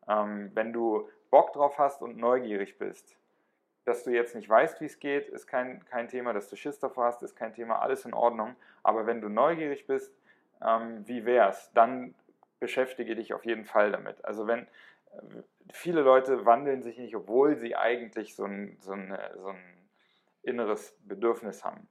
Ähm, 0.08 0.52
wenn 0.54 0.72
du 0.74 1.10
Bock 1.30 1.54
drauf 1.54 1.78
hast 1.78 2.02
und 2.02 2.18
neugierig 2.18 2.78
bist, 2.78 3.18
dass 3.86 4.06
du 4.06 4.12
jetzt 4.12 4.34
nicht 4.34 4.48
weißt, 4.48 4.80
wie 4.80 4.86
es 4.86 5.00
geht, 5.00 5.28
ist 5.28 5.46
kein, 5.46 5.84
kein 5.86 6.08
Thema, 6.08 6.32
dass 6.32 6.50
du 6.50 6.56
Schiss 6.56 6.80
davor 6.80 7.06
hast, 7.06 7.22
ist 7.22 7.36
kein 7.36 7.54
Thema, 7.54 7.82
alles 7.82 8.06
in 8.06 8.14
Ordnung. 8.14 8.56
Aber 8.82 9.06
wenn 9.06 9.20
du 9.20 9.28
neugierig 9.28 9.86
bist, 9.86 10.16
ähm, 10.66 11.06
wie 11.06 11.26
wär's, 11.26 11.70
dann 11.74 12.16
beschäftige 12.62 13.16
dich 13.16 13.34
auf 13.34 13.44
jeden 13.44 13.66
Fall 13.66 13.92
damit. 13.92 14.24
Also 14.24 14.48
wenn, 14.48 14.66
viele 15.72 16.02
Leute 16.02 16.46
wandeln 16.46 16.84
sich 16.84 16.98
nicht, 16.98 17.16
obwohl 17.16 17.56
sie 17.56 17.76
eigentlich 17.76 18.36
so 18.36 18.46
ein, 18.46 18.78
so 18.80 18.94
ein, 18.94 19.18
so 19.38 19.48
ein 19.48 19.64
inneres 20.42 20.96
Bedürfnis 21.04 21.64
haben. 21.64 21.88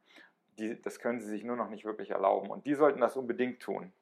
Die, 0.58 0.80
das 0.80 0.98
können 0.98 1.20
sie 1.20 1.28
sich 1.28 1.44
nur 1.44 1.56
noch 1.56 1.70
nicht 1.70 1.84
wirklich 1.84 2.10
erlauben. 2.10 2.50
Und 2.50 2.66
die 2.66 2.74
sollten 2.74 3.00
das 3.00 3.16
unbedingt 3.16 3.60
tun. 3.60 3.92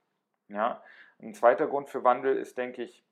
Ja? 0.48 0.82
Ein 1.20 1.34
zweiter 1.34 1.66
Grund 1.66 1.88
für 1.88 2.04
Wandel 2.04 2.36
ist, 2.36 2.58
denke 2.58 2.82
ich, 2.82 3.04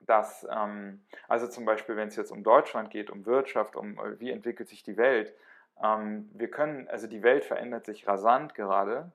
dass, 0.00 0.46
ähm, 0.50 1.04
also 1.28 1.46
zum 1.48 1.64
Beispiel, 1.64 1.96
wenn 1.96 2.08
es 2.08 2.16
jetzt 2.16 2.30
um 2.30 2.42
Deutschland 2.42 2.90
geht, 2.90 3.10
um 3.10 3.26
Wirtschaft, 3.26 3.76
um 3.76 3.98
äh, 3.98 4.18
wie 4.20 4.30
entwickelt 4.30 4.68
sich 4.68 4.82
die 4.82 4.96
Welt, 4.96 5.34
ähm, 5.82 6.28
wir 6.32 6.50
können, 6.50 6.88
also 6.88 7.06
die 7.06 7.22
Welt 7.22 7.44
verändert 7.44 7.86
sich 7.86 8.06
rasant 8.06 8.54
gerade, 8.54 9.12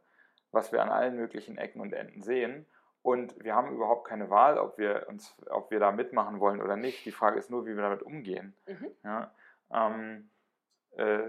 was 0.52 0.72
wir 0.72 0.82
an 0.82 0.90
allen 0.90 1.16
möglichen 1.16 1.58
Ecken 1.58 1.82
und 1.82 1.94
Enden 1.94 2.22
sehen. 2.22 2.66
Und 3.04 3.44
wir 3.44 3.54
haben 3.54 3.74
überhaupt 3.74 4.08
keine 4.08 4.30
Wahl, 4.30 4.58
ob 4.58 4.78
wir, 4.78 5.06
uns, 5.10 5.36
ob 5.50 5.70
wir 5.72 5.80
da 5.80 5.92
mitmachen 5.92 6.40
wollen 6.40 6.62
oder 6.62 6.78
nicht. 6.78 7.06
Die 7.06 7.12
Frage 7.12 7.38
ist 7.38 7.52
nur, 7.52 7.66
wie 7.66 7.76
wir 7.76 7.84
damit 7.84 8.02
umgehen. 8.02 8.56
Mhm. 8.66 8.88
Ja, 9.04 9.32
ähm, 9.72 10.30
äh, 10.96 11.20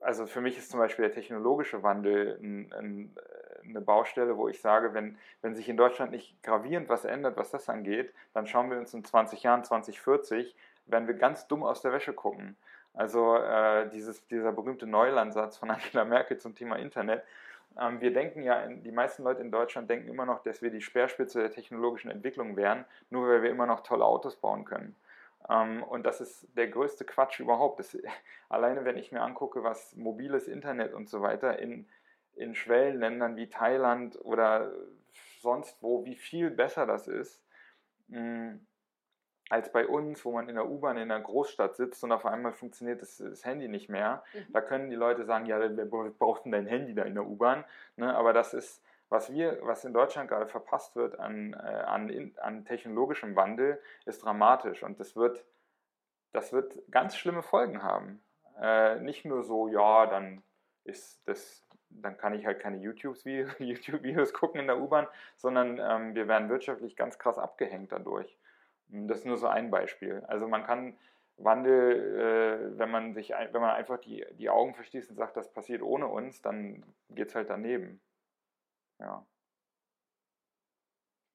also 0.00 0.26
für 0.26 0.40
mich 0.40 0.56
ist 0.56 0.70
zum 0.70 0.78
Beispiel 0.78 1.06
der 1.06 1.14
technologische 1.14 1.82
Wandel 1.82 2.38
ein, 2.40 2.72
ein, 2.72 3.16
eine 3.64 3.80
Baustelle, 3.80 4.36
wo 4.36 4.48
ich 4.48 4.60
sage, 4.60 4.94
wenn, 4.94 5.18
wenn 5.42 5.56
sich 5.56 5.68
in 5.68 5.76
Deutschland 5.76 6.12
nicht 6.12 6.40
gravierend 6.44 6.88
was 6.88 7.04
ändert, 7.04 7.36
was 7.36 7.50
das 7.50 7.68
angeht, 7.68 8.14
dann 8.32 8.46
schauen 8.46 8.70
wir 8.70 8.78
uns 8.78 8.94
in 8.94 9.04
20 9.04 9.42
Jahren, 9.42 9.64
2040, 9.64 10.54
werden 10.86 11.08
wir 11.08 11.14
ganz 11.14 11.48
dumm 11.48 11.64
aus 11.64 11.82
der 11.82 11.92
Wäsche 11.92 12.12
gucken. 12.12 12.56
Also 12.94 13.36
äh, 13.36 13.88
dieses, 13.90 14.26
dieser 14.28 14.52
berühmte 14.52 14.86
Neulandsatz 14.86 15.56
von 15.56 15.70
Angela 15.70 16.04
Merkel 16.04 16.38
zum 16.38 16.54
Thema 16.54 16.76
Internet, 16.76 17.24
wir 17.76 18.12
denken 18.12 18.42
ja, 18.42 18.66
die 18.66 18.90
meisten 18.90 19.22
Leute 19.22 19.42
in 19.42 19.50
Deutschland 19.50 19.90
denken 19.90 20.08
immer 20.08 20.24
noch, 20.24 20.42
dass 20.42 20.62
wir 20.62 20.70
die 20.70 20.80
Speerspitze 20.80 21.40
der 21.40 21.50
technologischen 21.50 22.10
Entwicklung 22.10 22.56
wären, 22.56 22.86
nur 23.10 23.28
weil 23.28 23.42
wir 23.42 23.50
immer 23.50 23.66
noch 23.66 23.82
tolle 23.82 24.04
Autos 24.04 24.36
bauen 24.36 24.64
können. 24.64 24.96
Ähm, 25.48 25.82
und 25.82 26.04
das 26.04 26.20
ist 26.20 26.48
der 26.56 26.68
größte 26.68 27.04
Quatsch 27.04 27.40
überhaupt. 27.40 27.78
Das, 27.78 27.96
alleine 28.48 28.84
wenn 28.84 28.96
ich 28.96 29.12
mir 29.12 29.22
angucke, 29.22 29.62
was 29.62 29.94
mobiles 29.96 30.48
Internet 30.48 30.94
und 30.94 31.08
so 31.08 31.22
weiter 31.22 31.58
in, 31.58 31.86
in 32.34 32.54
Schwellenländern 32.54 33.36
wie 33.36 33.48
Thailand 33.48 34.18
oder 34.24 34.72
sonst 35.40 35.82
wo, 35.82 36.04
wie 36.04 36.16
viel 36.16 36.50
besser 36.50 36.86
das 36.86 37.08
ist, 37.08 37.42
mm, 38.08 38.54
als 39.48 39.70
bei 39.70 39.86
uns, 39.86 40.24
wo 40.24 40.32
man 40.32 40.48
in 40.48 40.56
der 40.56 40.68
U-Bahn 40.68 40.96
in 40.96 41.10
einer 41.10 41.20
Großstadt 41.20 41.76
sitzt 41.76 42.02
und 42.02 42.12
auf 42.12 42.26
einmal 42.26 42.52
funktioniert 42.52 43.00
das, 43.00 43.18
das 43.18 43.44
Handy 43.44 43.68
nicht 43.68 43.88
mehr. 43.88 44.24
Mhm. 44.34 44.52
Da 44.52 44.60
können 44.60 44.90
die 44.90 44.96
Leute 44.96 45.24
sagen, 45.24 45.46
ja, 45.46 45.60
wer 45.60 45.84
braucht 45.84 46.44
denn 46.44 46.52
dein 46.52 46.66
Handy 46.66 46.94
da 46.94 47.02
in 47.02 47.14
der 47.14 47.26
U-Bahn? 47.26 47.64
Ne, 47.96 48.14
aber 48.14 48.32
das 48.32 48.54
ist, 48.54 48.82
was 49.08 49.32
wir, 49.32 49.58
was 49.62 49.84
in 49.84 49.92
Deutschland 49.92 50.28
gerade 50.28 50.46
verpasst 50.46 50.96
wird 50.96 51.18
an, 51.20 51.52
äh, 51.54 51.56
an, 51.56 52.32
an 52.42 52.64
technologischem 52.64 53.36
Wandel, 53.36 53.80
ist 54.04 54.24
dramatisch 54.24 54.82
und 54.82 54.98
das 54.98 55.14
wird, 55.14 55.44
das 56.32 56.52
wird 56.52 56.74
ganz 56.90 57.16
schlimme 57.16 57.42
Folgen 57.42 57.82
haben. 57.82 58.20
Äh, 58.60 58.98
nicht 59.00 59.24
nur 59.24 59.44
so, 59.44 59.68
ja, 59.68 60.06
dann 60.06 60.42
ist 60.82 61.20
das, 61.26 61.64
dann 61.90 62.16
kann 62.16 62.34
ich 62.34 62.46
halt 62.46 62.58
keine 62.58 62.76
YouTube-Videos 62.82 63.54
YouTube 63.58 64.32
gucken 64.32 64.60
in 64.60 64.66
der 64.66 64.78
U-Bahn, 64.78 65.06
sondern 65.36 65.78
ähm, 65.78 66.16
wir 66.16 66.26
werden 66.26 66.48
wirtschaftlich 66.48 66.96
ganz 66.96 67.16
krass 67.18 67.38
abgehängt 67.38 67.92
dadurch. 67.92 68.36
Das 68.88 69.18
ist 69.18 69.26
nur 69.26 69.36
so 69.36 69.48
ein 69.48 69.70
Beispiel. 69.70 70.22
Also 70.28 70.48
man 70.48 70.64
kann 70.64 70.96
Wandel, 71.38 72.72
äh, 72.74 72.78
wenn 72.78 72.90
man 72.90 73.14
sich, 73.14 73.30
wenn 73.30 73.60
man 73.60 73.74
einfach 73.74 73.98
die, 73.98 74.24
die 74.38 74.48
Augen 74.48 74.74
verschließt 74.74 75.10
und 75.10 75.16
sagt, 75.16 75.36
das 75.36 75.52
passiert 75.52 75.82
ohne 75.82 76.06
uns, 76.06 76.40
dann 76.40 76.84
geht 77.10 77.28
es 77.28 77.34
halt 77.34 77.50
daneben. 77.50 78.00
Ja. 78.98 79.26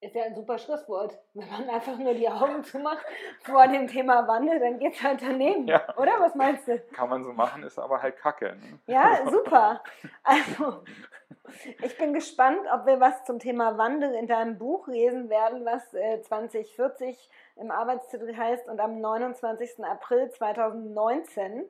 Ist 0.02 0.16
ja 0.16 0.24
ein 0.24 0.36
super 0.36 0.58
Schlusswort. 0.58 1.16
Wenn 1.36 1.48
man 1.48 1.70
einfach 1.70 1.96
nur 1.98 2.16
die 2.16 2.28
Augen 2.28 2.64
zumacht 2.64 3.06
vor 3.44 3.68
dem 3.68 3.88
Thema 3.88 4.28
Wandel, 4.28 4.60
dann 4.60 4.80
geht 4.80 4.96
es 4.96 5.04
halt 5.04 5.22
daneben. 5.22 5.68
Ja. 5.68 5.96
Oder? 5.96 6.20
Was 6.20 6.34
meinst 6.34 6.68
du? 6.68 6.80
Kann 6.92 7.10
man 7.10 7.24
so 7.24 7.32
machen, 7.32 7.62
ist 7.64 7.78
aber 7.78 8.02
halt 8.02 8.18
Kacke. 8.18 8.56
Ne? 8.56 8.80
Ja, 8.88 9.20
super. 9.30 9.84
Also, 10.24 10.84
ich 11.84 11.98
bin 12.00 12.14
gespannt, 12.14 12.62
ob 12.74 12.88
wir 12.88 13.00
was 13.00 13.24
zum 13.26 13.38
Thema 13.38 13.78
Wandel 13.78 14.16
in 14.16 14.26
deinem 14.26 14.58
Buch 14.58 14.88
lesen 14.88 15.30
werden, 15.30 15.66
was 15.66 15.94
äh, 15.94 16.20
2040 16.22 17.30
im 17.58 17.70
Arbeitstitel 17.70 18.36
heißt 18.36 18.68
und 18.68 18.80
am 18.80 19.00
29. 19.00 19.86
April 19.86 20.32
2019 20.32 21.70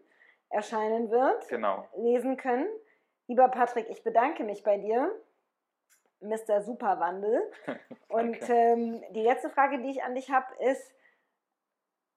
erscheinen 0.50 1.12
wird. 1.12 1.50
Genau. 1.50 1.86
Lesen 1.98 2.38
können. 2.38 2.68
Lieber 3.28 3.50
Patrick, 3.50 3.90
ich 3.90 4.04
bedanke 4.04 4.46
mich 4.46 4.64
bei 4.64 4.78
dir. 4.78 5.12
Mr. 6.22 6.62
Superwandel. 6.62 7.52
Und 8.08 8.50
ähm, 8.50 9.04
die 9.12 9.24
letzte 9.24 9.50
Frage, 9.50 9.82
die 9.82 9.90
ich 9.90 10.04
an 10.04 10.16
dich 10.16 10.30
habe, 10.32 10.54
ist, 10.64 10.94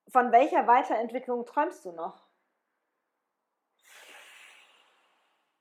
von 0.09 0.33
welcher 0.33 0.67
Weiterentwicklung 0.67 1.47
träumst 1.47 1.85
du 1.85 1.93
noch? 1.93 2.29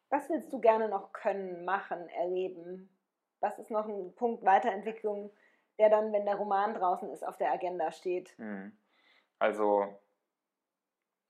Was 0.10 0.30
willst 0.30 0.54
du 0.54 0.60
gerne 0.60 0.90
noch 0.90 1.12
können, 1.12 1.66
machen, 1.66 2.08
erleben? 2.10 2.96
Was 3.40 3.58
ist 3.58 3.72
noch 3.72 3.88
ein 3.88 4.14
Punkt 4.14 4.46
Weiterentwicklung, 4.46 5.32
der 5.80 5.90
dann, 5.90 6.14
wenn 6.14 6.26
der 6.26 6.36
Roman 6.36 6.76
draußen 6.76 7.10
ist, 7.10 7.26
auf 7.26 7.38
der 7.38 7.52
Agenda 7.52 7.92
steht? 7.92 8.38
Hm. 8.38 8.78
Also. 9.40 10.00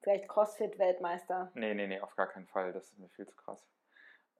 Vielleicht 0.01 0.27
CrossFit-Weltmeister? 0.27 1.51
Nee, 1.53 1.73
nee, 1.73 1.87
nee, 1.87 2.01
auf 2.01 2.15
gar 2.17 2.27
keinen 2.27 2.47
Fall. 2.47 2.73
Das 2.73 2.91
ist 2.91 2.99
mir 2.99 3.07
viel 3.09 3.25
zu 3.25 3.37
krass. 3.37 3.65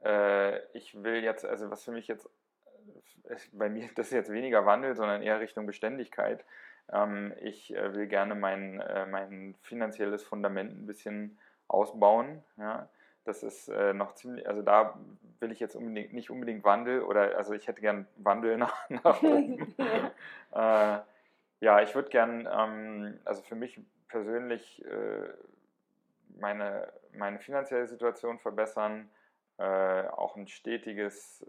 Äh, 0.04 0.60
ich 0.78 1.02
will 1.02 1.24
jetzt, 1.24 1.46
also 1.46 1.72
was 1.72 1.86
für 1.86 1.94
mich 1.94 2.08
jetzt 2.08 2.30
bei 3.54 3.70
mir, 3.70 3.88
das 3.96 4.12
jetzt 4.12 4.32
weniger 4.32 4.66
Wandel, 4.66 4.96
sondern 4.96 5.22
eher 5.22 5.40
Richtung 5.40 5.66
Beständigkeit. 5.66 6.44
Ähm, 6.92 7.34
ich 7.42 7.76
äh, 7.76 7.94
will 7.96 8.08
gerne 8.08 8.36
mein, 8.36 8.82
äh, 8.82 9.06
mein 9.06 9.56
finanzielles 9.62 10.24
Fundament 10.24 10.72
ein 10.72 10.86
bisschen 10.86 11.38
ausbauen. 11.68 12.44
Ja. 12.58 12.90
Das 13.26 13.42
ist 13.42 13.70
äh, 13.70 13.94
noch 13.94 14.16
ziemlich, 14.16 14.48
also 14.48 14.62
da 14.62 15.00
will 15.40 15.52
ich 15.52 15.60
jetzt 15.62 15.76
unbedingt, 15.76 16.14
nicht 16.14 16.30
unbedingt 16.30 16.66
Wandel 16.66 17.02
oder, 17.02 17.38
also 17.38 17.54
ich 17.54 17.68
hätte 17.68 17.82
gern 17.82 18.08
Wandel 18.18 18.58
nach, 18.58 18.90
nach 18.90 19.24
oben. 19.24 19.74
äh, 20.52 21.00
ja, 21.60 21.82
ich 21.82 21.96
würde 21.96 22.10
gern, 22.10 22.48
ähm, 22.52 23.20
also 23.24 23.42
für 23.42 23.56
mich 23.56 23.80
persönlich 24.10 24.84
äh, 24.86 25.30
meine, 26.38 26.92
meine 27.14 27.40
finanzielle 27.40 27.88
Situation 27.88 28.40
verbessern, 28.40 29.10
äh, 29.58 30.08
auch 30.08 30.36
ein 30.36 30.48
stetiges 30.48 31.46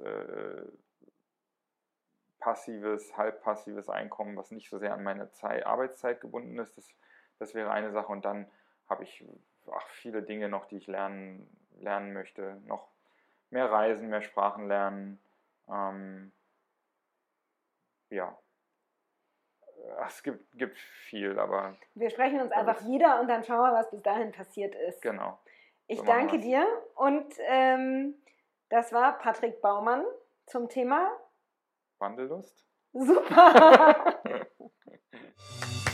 passives, 2.44 3.16
halbpassives 3.16 3.88
Einkommen, 3.88 4.36
was 4.36 4.50
nicht 4.50 4.68
so 4.68 4.78
sehr 4.78 4.92
an 4.92 5.02
meine 5.02 5.30
Zeit, 5.30 5.64
Arbeitszeit 5.64 6.20
gebunden 6.20 6.58
ist. 6.58 6.76
Das, 6.76 6.86
das 7.38 7.54
wäre 7.54 7.70
eine 7.70 7.90
Sache. 7.90 8.12
Und 8.12 8.26
dann 8.26 8.46
habe 8.86 9.02
ich 9.02 9.24
ach, 9.72 9.88
viele 9.88 10.22
Dinge 10.22 10.50
noch, 10.50 10.66
die 10.66 10.76
ich 10.76 10.86
lernen, 10.86 11.48
lernen 11.78 12.12
möchte. 12.12 12.60
Noch 12.66 12.86
mehr 13.48 13.72
reisen, 13.72 14.10
mehr 14.10 14.20
Sprachen 14.20 14.68
lernen. 14.68 15.18
Ähm, 15.70 16.32
ja. 18.10 18.36
Es 20.06 20.22
gibt, 20.22 20.44
gibt 20.58 20.76
viel, 20.76 21.38
aber. 21.38 21.76
Wir 21.94 22.10
sprechen 22.10 22.42
uns 22.42 22.52
einfach 22.52 22.84
wieder 22.84 23.20
und 23.20 23.28
dann 23.28 23.42
schauen 23.42 23.70
wir, 23.70 23.72
was 23.72 23.90
bis 23.90 24.02
dahin 24.02 24.32
passiert 24.32 24.74
ist. 24.74 25.00
Genau. 25.00 25.38
Ich 25.86 26.00
so 26.00 26.04
danke 26.04 26.38
dir 26.38 26.66
und 26.94 27.26
ähm, 27.46 28.14
das 28.68 28.92
war 28.92 29.18
Patrick 29.18 29.62
Baumann 29.62 30.04
zum 30.46 30.68
Thema 30.68 31.10
Wandellust. 32.04 32.62
Super! 32.92 34.20